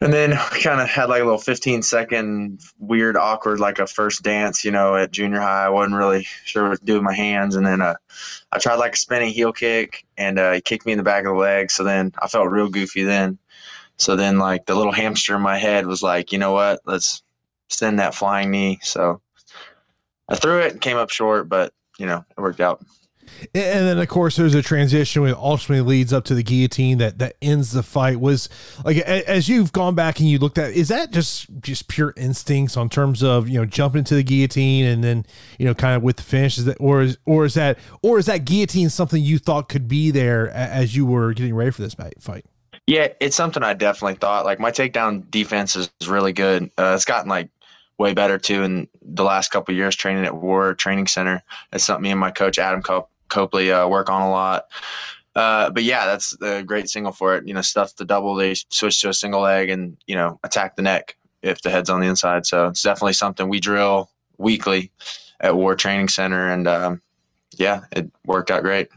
[0.04, 0.32] and then
[0.62, 4.72] kind of had like a little 15 second weird awkward like a first dance you
[4.72, 5.66] know at junior high.
[5.66, 7.56] I wasn't really sure what to do with my hands.
[7.56, 7.96] And then uh,
[8.52, 11.26] i tried like a spinning heel kick and uh, he kicked me in the back
[11.26, 11.72] of the leg.
[11.72, 13.38] So then i felt real goofy then.
[13.98, 16.82] So then like the little hamster in my head was like you know what?
[16.86, 17.24] Let's
[17.70, 18.80] send that flying knee.
[18.82, 19.22] So
[20.28, 22.84] i threw it and came up short but you know it worked out
[23.54, 27.20] and then of course there's a transition which ultimately leads up to the guillotine that
[27.20, 28.20] that ends the fight.
[28.20, 28.50] Was
[28.84, 32.78] like as you've gone back and you looked at is that just just pure instincts
[32.78, 35.26] on terms of you know jumping into the guillotine and then
[35.60, 36.58] you know kind of with the finish?
[36.58, 39.88] Is that or is or is that or is that guillotine something you thought could
[39.88, 42.46] be there as you were getting ready for this fight?
[42.86, 44.46] yeah it's something i definitely thought.
[44.46, 46.70] Like my takedown defense is really good.
[46.78, 47.50] Uh, it's gotten like
[47.98, 51.44] way better too in the last couple years training at war training center.
[51.72, 54.66] It's something me and my coach adam Cup Copley uh, work on a lot.
[55.36, 57.48] Uh, but yeah, that's a great single for it.
[57.48, 60.76] You know, stuff the double, they switch to a single leg and, you know, attack
[60.76, 62.46] the neck if the head's on the inside.
[62.46, 64.92] So it's definitely something we drill weekly
[65.40, 66.52] at War Training Center.
[66.52, 67.02] And um,
[67.58, 68.90] yeah, it worked out great.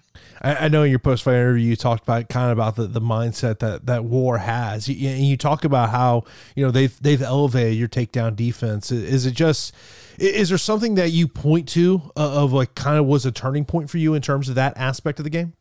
[0.43, 2.87] I, I know in your post fight interview you talked about kind of about the,
[2.87, 4.89] the mindset that that war has.
[4.89, 6.25] You, you talk about how
[6.55, 8.93] you know they've they've elevated your takedown defense.
[8.93, 9.75] Is it just
[10.19, 13.65] is there something that you point to uh, of like kind of was a turning
[13.65, 15.55] point for you in terms of that aspect of the game?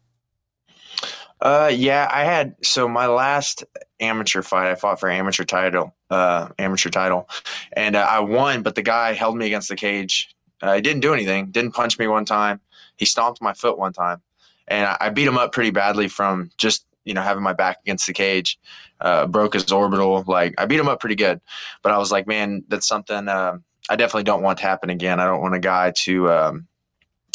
[1.42, 3.64] Uh, yeah, I had so my last
[4.00, 7.30] amateur fight, I fought for amateur title, uh, amateur title,
[7.74, 8.64] and uh, I won.
[8.64, 10.34] But the guy held me against the cage.
[10.62, 11.52] Uh, he didn't do anything.
[11.52, 12.62] Didn't punch me one time.
[12.98, 14.22] He stomped my foot one time
[14.68, 17.80] and I, I beat him up pretty badly from just you know having my back
[17.82, 18.60] against the cage.
[19.02, 20.24] Uh, broke his orbital.
[20.26, 21.42] Like I beat him up pretty good,
[21.84, 23.58] but I was like, man, that's something uh,
[23.90, 25.20] I definitely don't want to happen again.
[25.20, 26.68] I don't want a guy to um,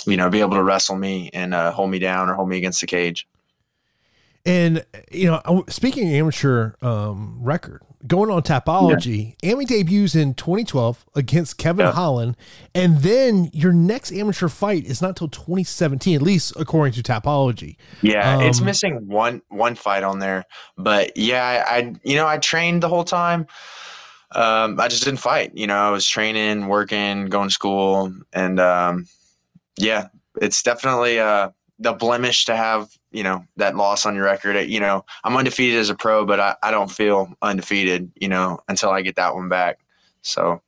[0.06, 2.56] you know be able to wrestle me and uh, hold me down or hold me
[2.56, 3.26] against the cage.
[4.46, 9.52] And you know, speaking of amateur um, record, going on Tapology, yeah.
[9.52, 11.92] Amy debuts in 2012 against Kevin yeah.
[11.92, 12.36] Holland,
[12.74, 17.76] and then your next amateur fight is not until 2017, at least according to Tapology.
[18.00, 20.46] Yeah, um, it's missing one one fight on there,
[20.78, 23.46] but yeah, I, I you know I trained the whole time.
[24.32, 25.52] Um, I just didn't fight.
[25.54, 29.06] You know, I was training, working, going to school, and um,
[29.76, 30.08] yeah,
[30.40, 34.68] it's definitely uh, the blemish to have you know that loss on your record.
[34.68, 38.12] You know, I'm undefeated as a pro, but I, I don't feel undefeated.
[38.20, 39.80] You know, until I get that one back.
[40.22, 40.60] So,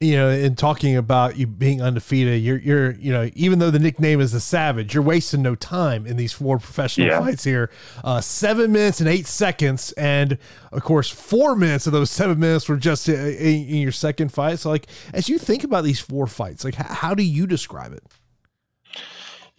[0.00, 3.78] you know, in talking about you being undefeated, you're you're you know even though the
[3.78, 7.20] nickname is the Savage, you're wasting no time in these four professional yeah.
[7.20, 7.70] fights here.
[8.02, 10.38] Uh, seven minutes and eight seconds, and
[10.72, 14.58] of course, four minutes of those seven minutes were just in, in your second fight.
[14.58, 17.92] So, like, as you think about these four fights, like, how, how do you describe
[17.92, 18.02] it?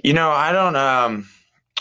[0.04, 0.76] You know, I don't.
[0.76, 1.30] Um,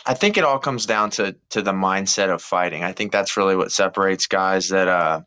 [0.04, 2.84] I think it all comes down to to the mindset of fighting.
[2.84, 5.22] I think that's really what separates guys that uh,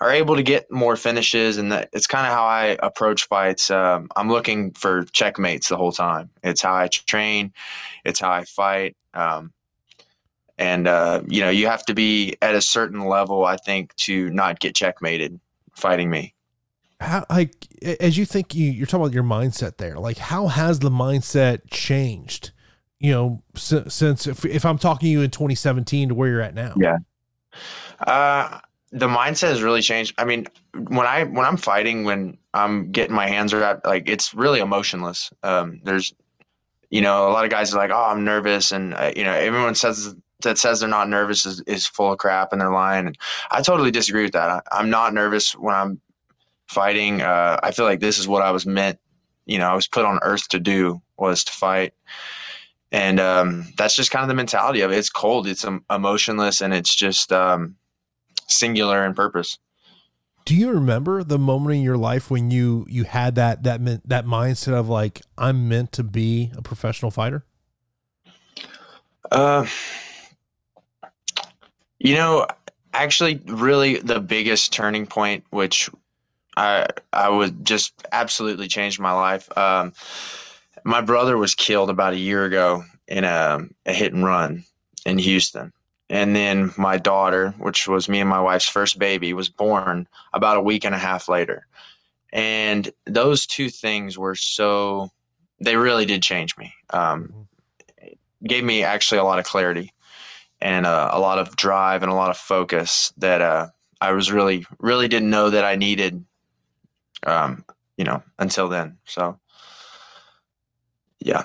[0.00, 3.70] are able to get more finishes, and that it's kind of how I approach fights.
[3.70, 6.30] Um, I'm looking for checkmates the whole time.
[6.42, 7.52] It's how I train.
[8.04, 8.96] It's how I fight.
[9.12, 9.52] Um,
[10.58, 14.30] and uh, you know you have to be at a certain level, I think, to
[14.30, 15.38] not get checkmated
[15.74, 16.34] fighting me.
[17.00, 17.66] How like
[18.00, 21.62] as you think you, you're talking about your mindset there, like how has the mindset
[21.70, 22.52] changed?
[22.98, 26.42] You know, since, since if, if I'm talking to you in 2017 to where you're
[26.42, 26.74] at now.
[26.76, 26.98] Yeah.
[28.06, 28.60] Uh,
[28.92, 30.14] the mindset has really changed.
[30.18, 34.34] I mean, when I when I'm fighting, when I'm getting my hands wrapped, like it's
[34.34, 35.30] really emotionless.
[35.42, 36.12] Um, there's,
[36.90, 39.32] you know, a lot of guys are like, "Oh, I'm nervous," and uh, you know,
[39.32, 43.06] everyone says that says they're not nervous is, is full of crap and they're lying.
[43.06, 43.18] And
[43.50, 44.64] I totally disagree with that.
[44.70, 46.00] I, am not nervous when I'm
[46.68, 47.20] fighting.
[47.20, 48.98] Uh, I feel like this is what I was meant.
[49.46, 51.92] You know, I was put on earth to do was to fight.
[52.92, 54.98] And um, that's just kind of the mentality of it.
[54.98, 57.76] It's cold, it's um, emotionless, and it's just um,
[58.50, 59.58] singular in purpose.
[60.44, 64.26] Do you remember the moment in your life when you you had that that that
[64.26, 67.44] mindset of like I'm meant to be a professional fighter?
[69.30, 69.66] Uh,
[71.98, 72.46] you know,
[72.92, 75.90] actually, really, the biggest turning point, which
[76.56, 79.56] I I would just absolutely change my life.
[79.56, 79.92] Um,
[80.84, 84.64] my brother was killed about a year ago in a, a hit and run
[85.04, 85.72] in Houston.
[86.10, 90.56] And then my daughter, which was me and my wife's first baby, was born about
[90.56, 91.68] a week and a half later.
[92.32, 95.10] And those two things were so,
[95.60, 96.74] they really did change me.
[96.90, 97.46] Um,
[98.44, 99.92] gave me actually a lot of clarity
[100.60, 103.68] and uh, a lot of drive and a lot of focus that uh,
[104.00, 106.24] I was really, really didn't know that I needed,
[107.24, 107.64] um,
[107.96, 108.98] you know, until then.
[109.04, 109.38] So,
[111.20, 111.44] yeah.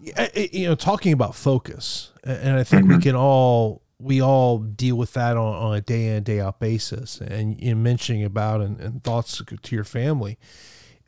[0.00, 2.96] You know, talking about focus, and I think mm-hmm.
[2.96, 6.60] we can all we all deal with that on, on a day in day out
[6.60, 10.38] basis, and you mentioning about and, and thoughts to your family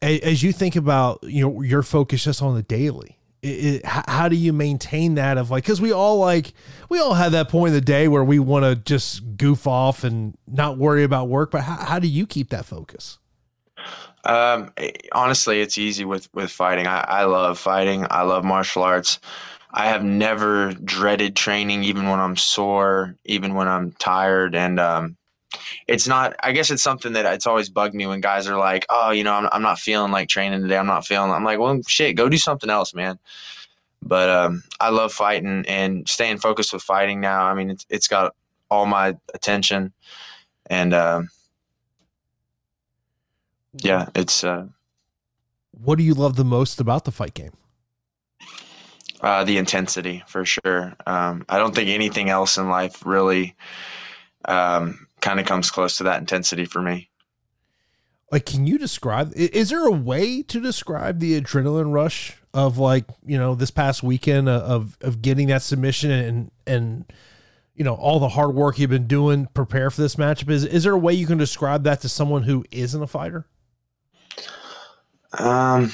[0.02, 4.28] as you think about you know your focus just on the daily it, it, how
[4.28, 6.52] do you maintain that of like because we all like
[6.88, 10.04] we all have that point in the day where we want to just goof off
[10.04, 13.18] and not worry about work but how, how do you keep that focus?
[14.24, 14.72] Um,
[15.12, 16.86] honestly it's easy with with fighting.
[16.86, 18.06] I, I love fighting.
[18.10, 19.20] I love martial arts
[19.70, 24.54] i have never dreaded training even when i'm sore even when i'm tired.
[24.54, 25.16] And um,
[25.88, 28.86] it's not i guess it's something that it's always bugged me when guys are like
[28.90, 30.76] oh you know i'm, I'm not feeling like training today.
[30.76, 33.18] I'm not feeling i'm like well shit go do something else man.
[34.02, 37.44] But um, i love fighting and staying focused with fighting now.
[37.44, 38.34] I mean it's, it's got
[38.70, 39.92] all my attention.
[40.68, 41.28] And um,
[43.82, 44.66] yeah it's uh,
[45.72, 47.52] what do you love the most about the fight game
[49.20, 53.56] uh, the intensity for sure um, i don't think anything else in life really
[54.46, 57.10] um, kind of comes close to that intensity for me.
[58.30, 59.32] Like, can you describe?
[59.36, 64.02] Is there a way to describe the adrenaline rush of like you know this past
[64.02, 67.04] weekend of of getting that submission and and
[67.74, 70.50] you know all the hard work you've been doing prepare for this matchup?
[70.50, 73.46] Is is there a way you can describe that to someone who isn't a fighter?
[75.38, 75.92] Um,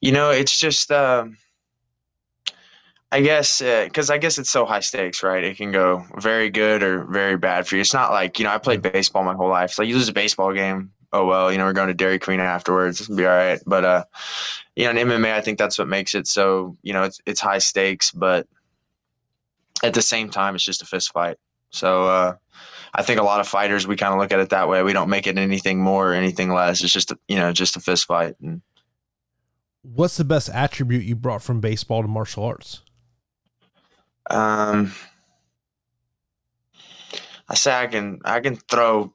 [0.00, 0.90] you know, it's just.
[0.90, 1.26] Uh,
[3.12, 5.44] I guess because uh, I guess it's so high stakes, right?
[5.44, 7.82] It can go very good or very bad for you.
[7.82, 9.70] It's not like you know I played baseball my whole life.
[9.70, 12.40] So you lose a baseball game, oh well, you know we're going to Dairy Queen
[12.40, 13.02] afterwards.
[13.02, 13.60] It'll be all right.
[13.66, 14.04] But uh,
[14.74, 17.40] you know in MMA, I think that's what makes it so you know it's it's
[17.40, 18.46] high stakes, but
[19.82, 21.36] at the same time, it's just a fist fight.
[21.68, 22.36] So uh,
[22.94, 24.82] I think a lot of fighters we kind of look at it that way.
[24.82, 26.82] We don't make it anything more or anything less.
[26.82, 28.36] It's just a, you know just a fist fight.
[28.40, 28.62] And
[29.82, 32.80] what's the best attribute you brought from baseball to martial arts?
[34.28, 34.92] Um,
[37.48, 39.12] I say I can I can throw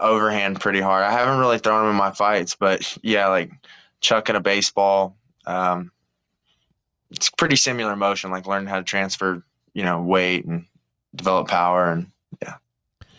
[0.00, 1.04] overhand pretty hard.
[1.04, 3.50] I haven't really thrown them in my fights, but yeah, like
[4.00, 5.16] chucking a baseball.
[5.46, 5.90] Um,
[7.10, 9.42] it's pretty similar motion, like learning how to transfer,
[9.72, 10.66] you know, weight and
[11.14, 12.10] develop power, and
[12.42, 12.54] yeah.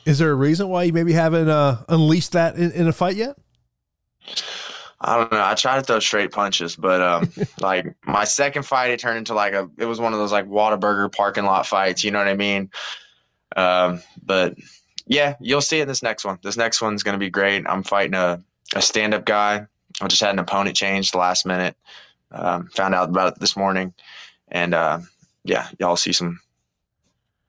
[0.06, 3.16] Is there a reason why you maybe haven't uh, unleashed that in, in a fight
[3.16, 3.38] yet?
[5.06, 5.46] I don't know.
[5.46, 7.32] I tried to throw straight punches, but um,
[7.62, 9.70] like my second fight, it turned into like a.
[9.78, 12.04] It was one of those like Whataburger parking lot fights.
[12.04, 12.72] You know what I mean?
[13.56, 14.56] Um, but
[15.06, 16.40] yeah, you'll see it in this next one.
[16.42, 17.66] This next one's gonna be great.
[17.68, 18.44] I'm fighting a
[18.74, 19.68] a stand up guy.
[20.02, 21.78] I just had an opponent change the last minute.
[22.32, 23.94] Um, found out about it this morning,
[24.50, 25.00] and uh,
[25.44, 26.42] yeah, y'all see some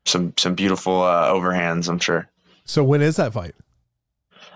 [0.05, 1.89] some some beautiful uh, overhands.
[1.89, 2.29] I'm sure.
[2.67, 3.55] So when is that fight?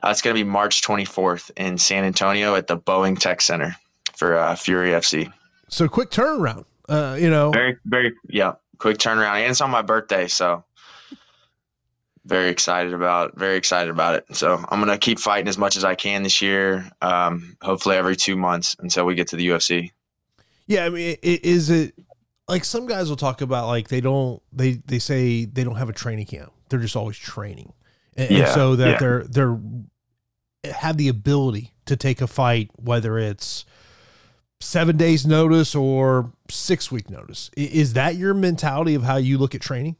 [0.02, 3.76] Uh, it's going to be March 24th in San Antonio at the Boeing Tech Center
[4.16, 5.32] for uh, Fury FC.
[5.68, 6.64] So quick turnaround.
[6.88, 9.36] Uh, you know, very, very, yeah, quick turnaround.
[9.36, 10.64] And it's on my birthday, so
[12.24, 14.24] very excited about, very excited about it.
[14.36, 16.90] So I'm going to keep fighting as much as I can this year.
[17.00, 19.90] Um, hopefully every two months until we get to the UFC.
[20.66, 21.94] Yeah, I mean, is it
[22.50, 25.88] like some guys will talk about like they don't they they say they don't have
[25.88, 26.52] a training camp.
[26.68, 27.72] They're just always training,
[28.20, 28.98] and, and so that yeah.
[28.98, 29.58] they're they're
[30.72, 33.64] have the ability to take a fight whether it's
[34.60, 37.50] seven days notice or six week notice.
[37.56, 39.96] Is that your mentality of how you look at training?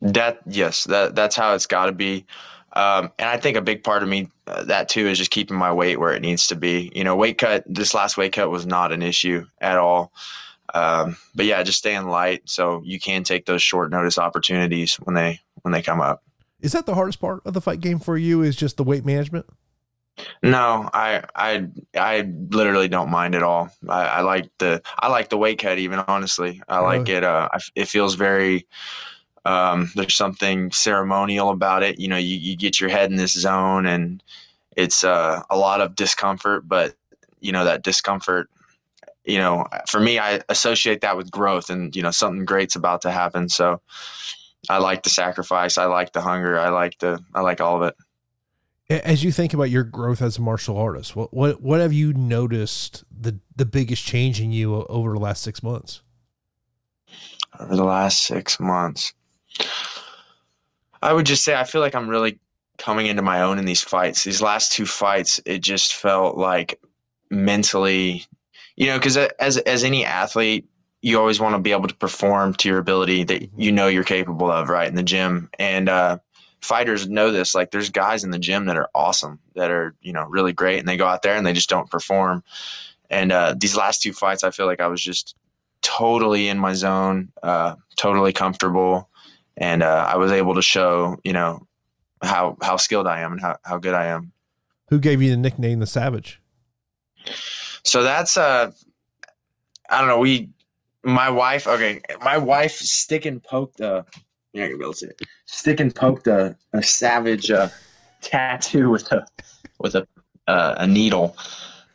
[0.00, 2.26] That yes, that that's how it's got to be.
[2.74, 5.56] Um, and I think a big part of me uh, that too is just keeping
[5.56, 6.90] my weight where it needs to be.
[6.94, 7.64] You know, weight cut.
[7.66, 10.12] This last weight cut was not an issue at all.
[10.74, 15.14] Um, but yeah, just staying light so you can take those short notice opportunities when
[15.14, 16.22] they when they come up.
[16.62, 18.42] Is that the hardest part of the fight game for you?
[18.42, 19.46] Is just the weight management?
[20.42, 23.70] No, I I I literally don't mind at all.
[23.88, 26.62] I, I like the I like the weight cut even honestly.
[26.68, 27.24] I like it.
[27.24, 28.66] Uh, I, it feels very.
[29.44, 31.98] Um, there's something ceremonial about it.
[31.98, 34.22] You know, you, you get your head in this zone, and
[34.76, 36.68] it's uh, a lot of discomfort.
[36.68, 36.94] But
[37.40, 38.48] you know that discomfort.
[39.24, 43.02] You know, for me, I associate that with growth, and you know something great's about
[43.02, 43.48] to happen.
[43.48, 43.80] So,
[44.68, 45.78] I like the sacrifice.
[45.78, 46.58] I like the hunger.
[46.58, 47.22] I like the.
[47.34, 49.02] I like all of it.
[49.04, 52.12] As you think about your growth as a martial artist, what what what have you
[52.12, 56.02] noticed the the biggest change in you over the last six months?
[57.58, 59.12] over the last six months.
[61.02, 62.38] I would just say I feel like I'm really
[62.78, 64.24] coming into my own in these fights.
[64.24, 66.80] These last two fights, it just felt like
[67.30, 68.24] mentally,
[68.76, 70.66] you know, because as as any athlete,
[71.02, 74.04] you always want to be able to perform to your ability that you know you're
[74.04, 75.50] capable of, right, in the gym.
[75.58, 76.18] And uh,
[76.60, 77.54] fighters know this.
[77.54, 80.78] Like, there's guys in the gym that are awesome, that are you know really great,
[80.78, 82.44] and they go out there and they just don't perform.
[83.10, 85.34] And uh, these last two fights, I feel like I was just
[85.82, 89.10] totally in my zone, uh, totally comfortable,
[89.56, 91.66] and uh, I was able to show, you know,
[92.22, 94.32] how how skilled I am and how, how good I am.
[94.88, 96.40] Who gave you the nickname the Savage?
[97.82, 98.70] So that's uh,
[99.90, 100.18] I don't know.
[100.20, 100.48] We,
[101.04, 101.66] my wife.
[101.66, 104.04] Okay, my wife stick and poked a.
[104.52, 105.20] yeah, You're be able to see it.
[105.46, 107.68] Stick and poked a, a savage uh,
[108.20, 109.26] tattoo with a
[109.78, 110.06] with a
[110.48, 111.36] uh, a needle,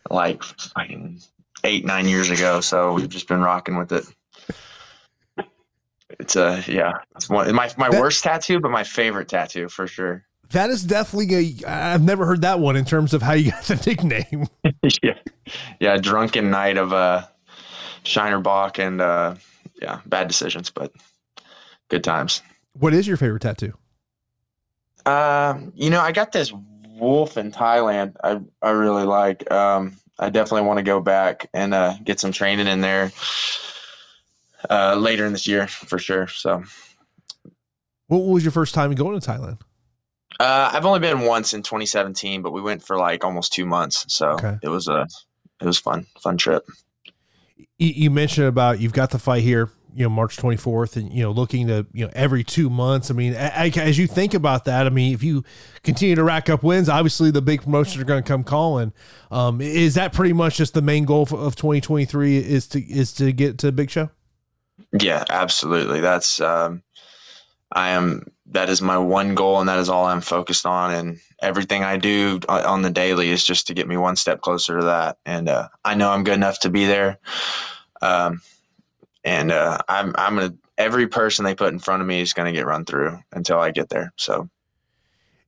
[0.09, 1.19] like fucking
[1.63, 2.61] eight nine years ago.
[2.61, 4.05] So we've just been rocking with it.
[6.19, 6.93] It's a yeah.
[7.15, 10.23] It's one my my That- worst tattoo, but my favorite tattoo for sure.
[10.51, 11.35] That is definitely
[11.65, 11.67] a.
[11.69, 14.47] I've never heard that one in terms of how you got the nickname.
[15.03, 15.17] yeah,
[15.81, 15.97] yeah.
[15.97, 17.25] Drunken night of uh,
[18.07, 19.35] Shiner Bock and uh,
[19.81, 20.91] yeah, bad decisions, but
[21.89, 22.41] good times.
[22.73, 23.73] What is your favorite tattoo?
[25.05, 26.51] Um, you know, I got this
[26.99, 28.15] wolf in Thailand.
[28.23, 29.49] I I really like.
[29.51, 33.11] Um, I definitely want to go back and uh, get some training in there
[34.69, 36.27] uh, later in this year for sure.
[36.27, 36.63] So
[38.07, 39.59] What was your first time going to Thailand?
[40.39, 44.05] uh, I've only been once in 2017, but we went for like almost two months.
[44.13, 44.57] So Okay.
[44.61, 45.07] it was a
[45.61, 46.63] it was fun, fun trip.
[47.79, 51.31] You, mentioned about you've got the fight here, you know, March 24th, and you know,
[51.31, 53.09] looking to you know every two months.
[53.11, 55.43] I mean, a- a- as you think about that, I mean, if you
[55.83, 58.93] continue to rack up wins, obviously the big promotions are going to come calling.
[59.31, 62.37] Um, is that pretty much just the main goal of- of 2023?
[62.37, 64.09] Is to is to get to Big Show?
[64.99, 65.99] Yeah, absolutely.
[66.01, 66.83] That's um
[67.71, 71.19] I am that is my one goal and that is all I'm focused on and
[71.41, 74.85] everything I do on the daily is just to get me one step closer to
[74.85, 77.19] that and uh, I know I'm good enough to be there.
[78.01, 78.41] Um
[79.23, 82.53] and uh, I'm I'm gonna every person they put in front of me is gonna
[82.53, 84.13] get run through until I get there.
[84.17, 84.49] So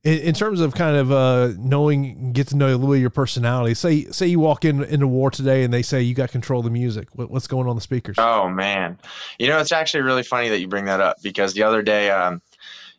[0.02, 3.10] in, in terms of kind of uh, knowing, get to know a little of your
[3.10, 3.74] personality.
[3.74, 6.64] Say, say you walk in into war today, and they say you got control of
[6.64, 7.08] the music.
[7.14, 8.16] What, what's going on the speakers?
[8.18, 8.98] Oh man,
[9.38, 12.10] you know it's actually really funny that you bring that up because the other day,
[12.10, 12.40] um,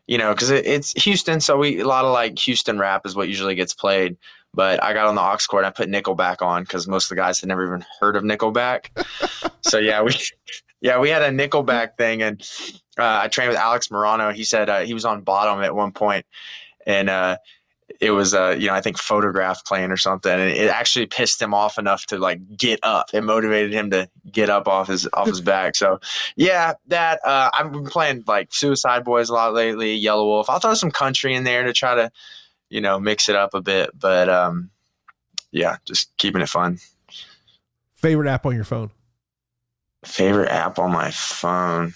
[0.07, 3.15] you know, because it, it's Houston, so we a lot of like Houston rap is
[3.15, 4.17] what usually gets played.
[4.53, 7.21] But I got on the aux cord, I put Nickelback on because most of the
[7.21, 8.87] guys had never even heard of Nickelback.
[9.61, 10.13] so yeah, we
[10.81, 12.47] yeah we had a Nickelback thing, and
[12.99, 14.31] uh, I trained with Alex Morano.
[14.31, 16.25] He said uh, he was on bottom at one point,
[16.85, 17.37] and uh,
[17.99, 21.41] it was uh, you know I think photograph playing or something, and it actually pissed
[21.41, 23.07] him off enough to like get up.
[23.13, 25.75] It motivated him to get up off his off his back.
[25.75, 25.99] So
[26.35, 30.45] yeah, that uh, I've been playing like Suicide Boys a lot lately, Yelawolf.
[30.49, 32.11] I'll throw some country in there to try to
[32.69, 34.69] you know mix it up a bit, but um,
[35.51, 36.79] yeah, just keeping it fun.
[37.95, 38.89] Favorite app on your phone?
[40.03, 41.93] Favorite app on my phone.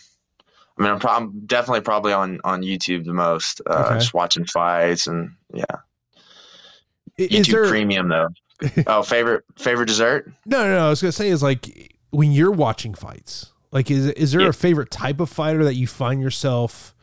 [0.78, 3.62] I mean, I'm, prob- I'm definitely probably on on YouTube the most.
[3.70, 4.00] Uh, Okay.
[4.00, 5.64] Just watching fights and yeah.
[7.18, 8.28] Is YouTube there Premium though.
[8.88, 10.32] oh, favorite favorite dessert?
[10.46, 10.86] no, no, no?
[10.88, 13.52] I was gonna say is like when you're watching fights.
[13.72, 14.50] Like, is is there Yeah.
[14.50, 16.96] a favorite type of fighter that you find yourself,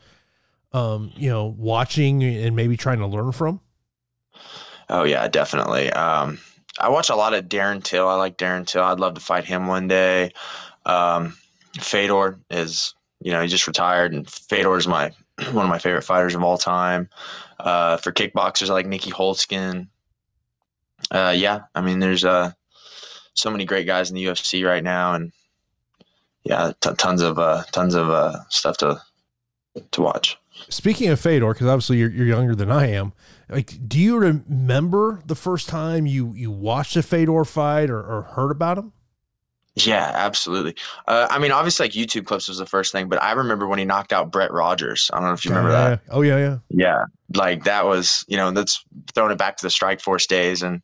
[0.71, 3.59] um, you know, watching and maybe trying to learn from?
[4.89, 5.91] Oh yeah, definitely.
[5.91, 6.39] Um,
[6.79, 8.07] I watch a lot of Darren Till.
[8.07, 8.81] I like Darren Till.
[8.83, 10.31] I'd love to fight him one day.
[10.85, 11.37] Um,
[11.79, 12.93] Fedor is,
[13.23, 15.11] you know, he just retired, and Fedor is my
[15.51, 17.09] one of my favorite fighters of all time.
[17.59, 19.87] Uh, for kickboxers, like Nieky Holzken.
[21.09, 22.51] Uh, yeah, I mean, there's uh,
[23.33, 25.31] so many great guys in the UFC right now, and
[26.43, 29.01] yeah, t- tons of uh, tons of uh, stuff to
[29.91, 30.37] to watch.
[30.69, 33.13] Speaking of Fedor, because obviously you're, you're younger than I am,
[33.49, 38.23] like, do you remember the first time you you watched a Fedor fight or, or
[38.33, 38.93] heard about him?
[39.75, 40.75] Yeah, absolutely.
[41.07, 43.79] Uh, I mean, obviously, like YouTube clips was the first thing, but I remember when
[43.79, 45.09] he knocked out Brett Rogers.
[45.11, 46.01] I don't know if you remember that.
[46.11, 47.05] Oh yeah, yeah, yeah.
[47.33, 48.85] Like that was, you know, that's
[49.15, 50.83] throwing it back to the Strikeforce days, and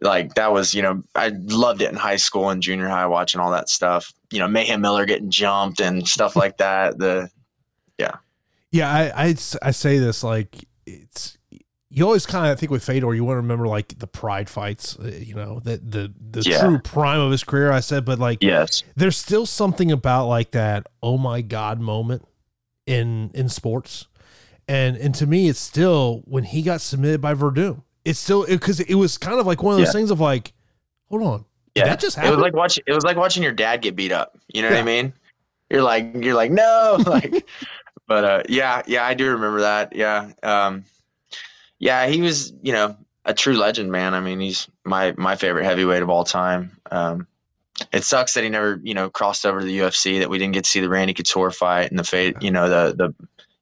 [0.00, 3.38] like that was, you know, I loved it in high school and junior high, watching
[3.38, 4.10] all that stuff.
[4.30, 6.98] You know, Mayhem Miller getting jumped and stuff like that.
[6.98, 7.30] The
[7.98, 8.16] yeah,
[8.72, 8.90] yeah.
[8.90, 10.56] I I, I say this like
[10.86, 11.36] it's
[11.92, 14.96] you always kind of think with Fedor, you want to remember like the pride fights,
[14.98, 16.60] uh, you know, that the the Yeah.
[16.60, 17.72] true prime of his career.
[17.72, 22.26] I said, but like, yes, there's still something about like that oh my god moment
[22.86, 24.06] in in sports,
[24.68, 27.82] and and to me, it's still when he got submitted by Werdum.
[28.04, 29.92] It's still because it, was kind of like one of those Yeah.
[29.92, 30.52] things of like,
[31.10, 31.44] hold on,
[31.74, 31.84] yeah.
[31.84, 32.84] that just it was like watching.
[32.86, 34.38] It was like watching your dad get beat up.
[34.48, 35.12] You know what I mean?
[35.70, 37.46] You're like, you're like, no, like,
[38.06, 39.94] but uh, yeah, yeah, I do remember that.
[39.94, 40.84] Yeah, um,
[41.80, 44.14] yeah, he was, you know, a true legend, man.
[44.14, 46.76] I mean, he's my my favorite heavyweight of all time.
[46.92, 47.26] Um,
[47.92, 50.20] it sucks that he never, you know, crossed over to the UFC.
[50.20, 52.68] That we didn't get to see the Randy Couture fight and the fate, you know,
[52.68, 53.14] the the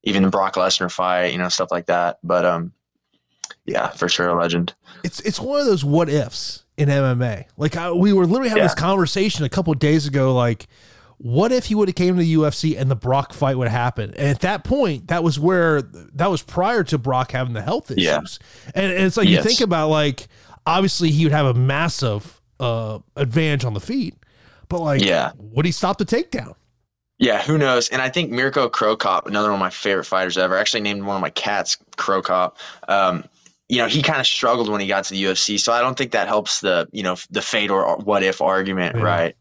[0.02, 2.18] even the Brock Lesnar fight, you know, stuff like that.
[2.22, 2.72] But um,
[3.64, 4.74] yeah, for sure, a legend.
[5.04, 7.44] it's it's one of those what ifs in MMA.
[7.56, 8.68] Like I, we were literally having Yeah.
[8.68, 10.34] this conversation a couple of days ago.
[10.34, 10.66] Like,
[11.18, 13.78] what if he would have came to the UFC and the Brock fight would have
[13.78, 14.14] happened?
[14.14, 17.90] And at that point, that was where that was prior to Brock having the health
[17.90, 18.04] issues.
[18.04, 18.70] Yeah.
[18.74, 20.28] And, and it's like you think about like
[20.66, 24.14] obviously he would have a massive uh advantage on the feet,
[24.68, 25.32] but like Yeah.
[25.38, 26.54] would he stop the takedown?
[27.20, 27.88] Yeah, who knows?
[27.88, 31.02] And I think Mirko Cro Cop, another one of my favorite fighters ever, actually named
[31.02, 32.56] one of my cats Cro Cop.
[32.86, 33.24] Um,
[33.68, 35.98] you know, he kind of struggled when he got to the UFC, so I don't
[35.98, 39.02] think that helps the you know the fate or what if argument, Yeah.
[39.02, 39.36] right?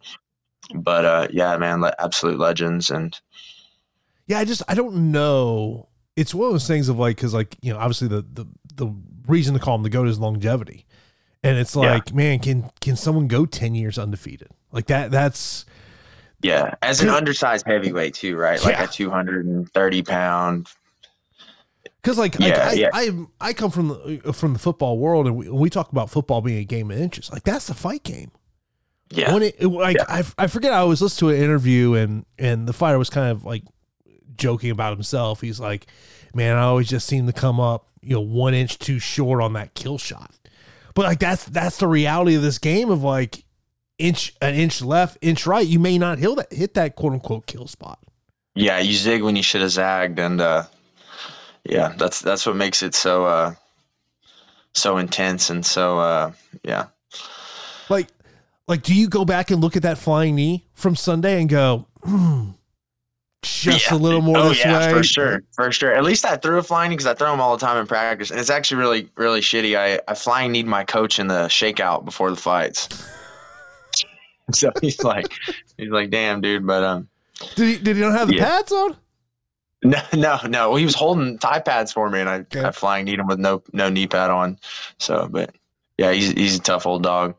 [0.73, 3.17] But uh, yeah, man, absolute legends, and
[4.27, 5.87] Yeah, I just I don't know.
[6.15, 8.45] It's one of those things of like because like you know obviously the the
[8.75, 8.93] the
[9.27, 10.85] reason to call him the goat is longevity,
[11.43, 11.93] and it's Yeah.
[11.93, 15.11] like man can can someone go ten years undefeated like that?
[15.11, 15.65] That's
[16.41, 18.61] yeah, as an undersized heavyweight too, right?
[18.63, 18.83] Like Yeah.
[18.83, 20.67] a two hundred and thirty pound.
[22.01, 23.09] because like, like, Yeah, I.
[23.39, 26.41] I I come from the from the football world and we, we talk about football
[26.41, 28.31] being a game of inches like that's the fight game.
[29.09, 30.05] Yeah, When it, it- like Yeah.
[30.07, 33.31] I, I forget I was listening to an interview and and the fighter was kind
[33.31, 33.63] of like
[34.35, 35.41] joking about himself.
[35.41, 35.87] He's like,
[36.33, 39.53] "Man, I always just seem to come up, you know, one inch too short on
[39.53, 40.31] that kill shot."
[40.93, 43.43] But like that's that's the reality of this game of like
[43.97, 45.65] inch an inch left, inch right.
[45.65, 47.99] You may not hit that hit that quote unquote kill spot.
[48.55, 50.63] yeah, you zig when you should have zagged, and uh,
[51.63, 53.53] yeah, that's that's what makes it so uh,
[54.73, 56.31] so intense and so uh,
[56.63, 56.87] yeah.
[57.89, 58.07] Like
[58.67, 61.87] like do you go back and look at that flying knee from Sunday and go,
[62.03, 62.49] hmm,
[63.43, 64.93] just a little more oh this yeah, way?
[64.97, 65.93] for sure, for sure.
[65.93, 67.87] At least I threw a flying knee because I throw them all the time in
[67.87, 69.77] practice, and it's actually really, really shitty.
[69.77, 72.89] I I flying kneed my coach in the shakeout before the fights.
[74.53, 75.31] so he's like,
[75.77, 77.07] he's like, damn, dude, but um,
[77.55, 78.45] Did he did he not have the Yeah.
[78.45, 78.95] pads on?
[79.83, 80.69] no, no, no.
[80.69, 82.63] Well, he was holding thigh pads for me, and I, Okay.
[82.63, 84.57] I flying kneed him with no no knee pad on.
[84.97, 85.55] So, but
[85.97, 87.35] yeah, he's he's a tough old dog.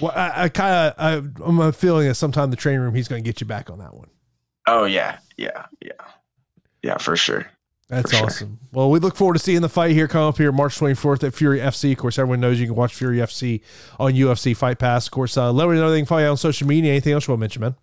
[0.00, 2.94] Well, I, I kind of I, I'm a feeling that sometime in the training room
[2.94, 4.08] he's going to get you back on that one.
[4.66, 5.92] Oh yeah, yeah, yeah,
[6.82, 7.46] yeah, for sure.
[7.90, 8.26] That's For sure.
[8.26, 8.58] awesome.
[8.72, 11.34] Well, we look forward to seeing the fight here come up here March 24th at
[11.34, 11.90] Fury FC.
[11.90, 13.62] Of course, everyone knows you can watch Fury FC
[13.98, 15.06] on UFC Fight Pass.
[15.06, 16.92] Of course, uh, let me know can follow you on social media.
[16.92, 17.74] Anything else you want to mention, man?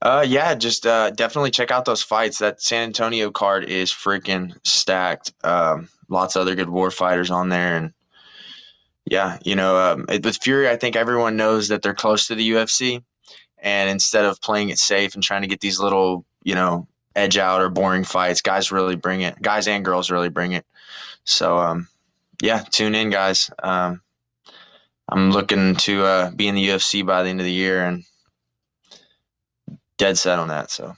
[0.00, 2.38] Uh, yeah, just uh, definitely check out those fights.
[2.38, 5.34] That San Antonio card is freaking stacked.
[5.44, 7.92] Um, lots of other good war fighters on there, and
[9.06, 12.34] yeah, you know, um, it, with Fury, I think everyone knows that they're close to
[12.34, 13.02] the UFC,
[13.58, 17.38] and instead of playing it safe and trying to get these little, you know, edge
[17.38, 19.40] out or boring fights, guys really bring it.
[19.40, 20.66] Guys and girls really bring it.
[21.24, 21.88] So, um,
[22.42, 23.50] yeah, tune in, guys.
[23.62, 24.02] Um,
[25.08, 28.04] I'm looking to uh, be in the UFC by the end of the year, and
[29.98, 30.70] dead set on that.
[30.70, 30.96] So.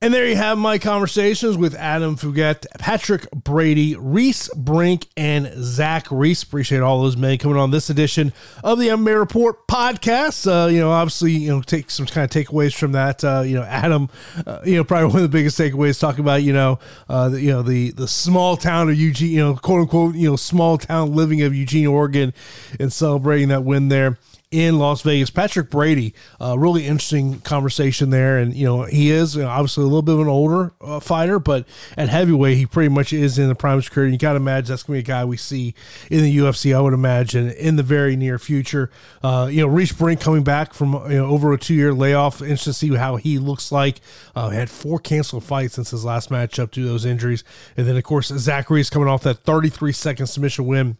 [0.00, 6.06] And there you have my conversations with Adam Fugitt, Patrick Brady, Ryse Brink, and Zach
[6.10, 6.42] Reese.
[6.42, 10.46] Appreciate all those men coming on this edition of the MMA Report podcast.
[10.46, 13.24] Uh, you know, obviously, you know, take some kind of takeaways from that.
[13.24, 14.10] Uh, you know, Adam,
[14.46, 17.40] uh, you know, probably one of the biggest takeaways talking about, you know, uh, the,
[17.40, 20.76] you know, the the small town of Eugene, you know, quote unquote, you know, small
[20.76, 22.34] town living of Eugene, Oregon,
[22.78, 24.18] and celebrating that win there
[24.54, 25.30] in Las Vegas.
[25.30, 30.00] Patrick Brady, uh, really interesting conversation there, and you know he is obviously a little
[30.00, 31.66] bit of an older uh, fighter, but
[31.96, 34.06] at heavyweight he pretty much is in the prime of his career.
[34.06, 35.74] You got to imagine that's to be a guy we see
[36.08, 36.74] in the UFC.
[36.74, 38.90] I would imagine in the very near future.
[39.24, 42.40] Uh, you know, Ryse Brink coming back from you know over a two year layoff.
[42.40, 44.00] Interesting to see how he looks like.
[44.36, 47.42] Uh, had four canceled fights since his last matchup due to those injuries,
[47.76, 50.96] and then of course Zachary is coming off that 33 second submission win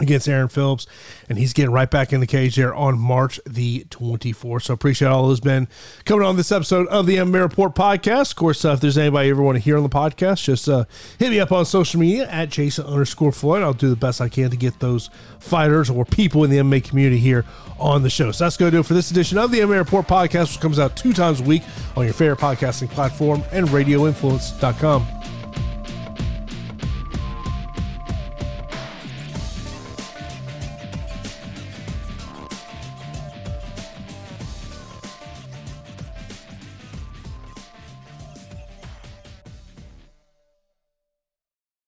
[0.00, 0.86] against Aaron Phillips,
[1.28, 4.62] and he's getting right back in the cage there on March the 24th.
[4.62, 5.68] So appreciate all those men
[6.04, 8.30] coming on this episode of the MMA Report podcast.
[8.30, 10.68] Of course, uh, if there's anybody you ever want to hear on the podcast, just
[10.68, 10.84] uh,
[11.18, 13.62] hit me up on social media at Jason underscore Floyd.
[13.62, 16.82] I'll do the best I can to get those fighters or people in the MMA
[16.82, 17.44] community here
[17.78, 18.32] on the show.
[18.32, 20.60] So that's going to do it for this edition of the MMA Report podcast, which
[20.60, 21.62] comes out two times a week
[21.96, 25.39] on your favorite podcasting platform and radioinfluence.com.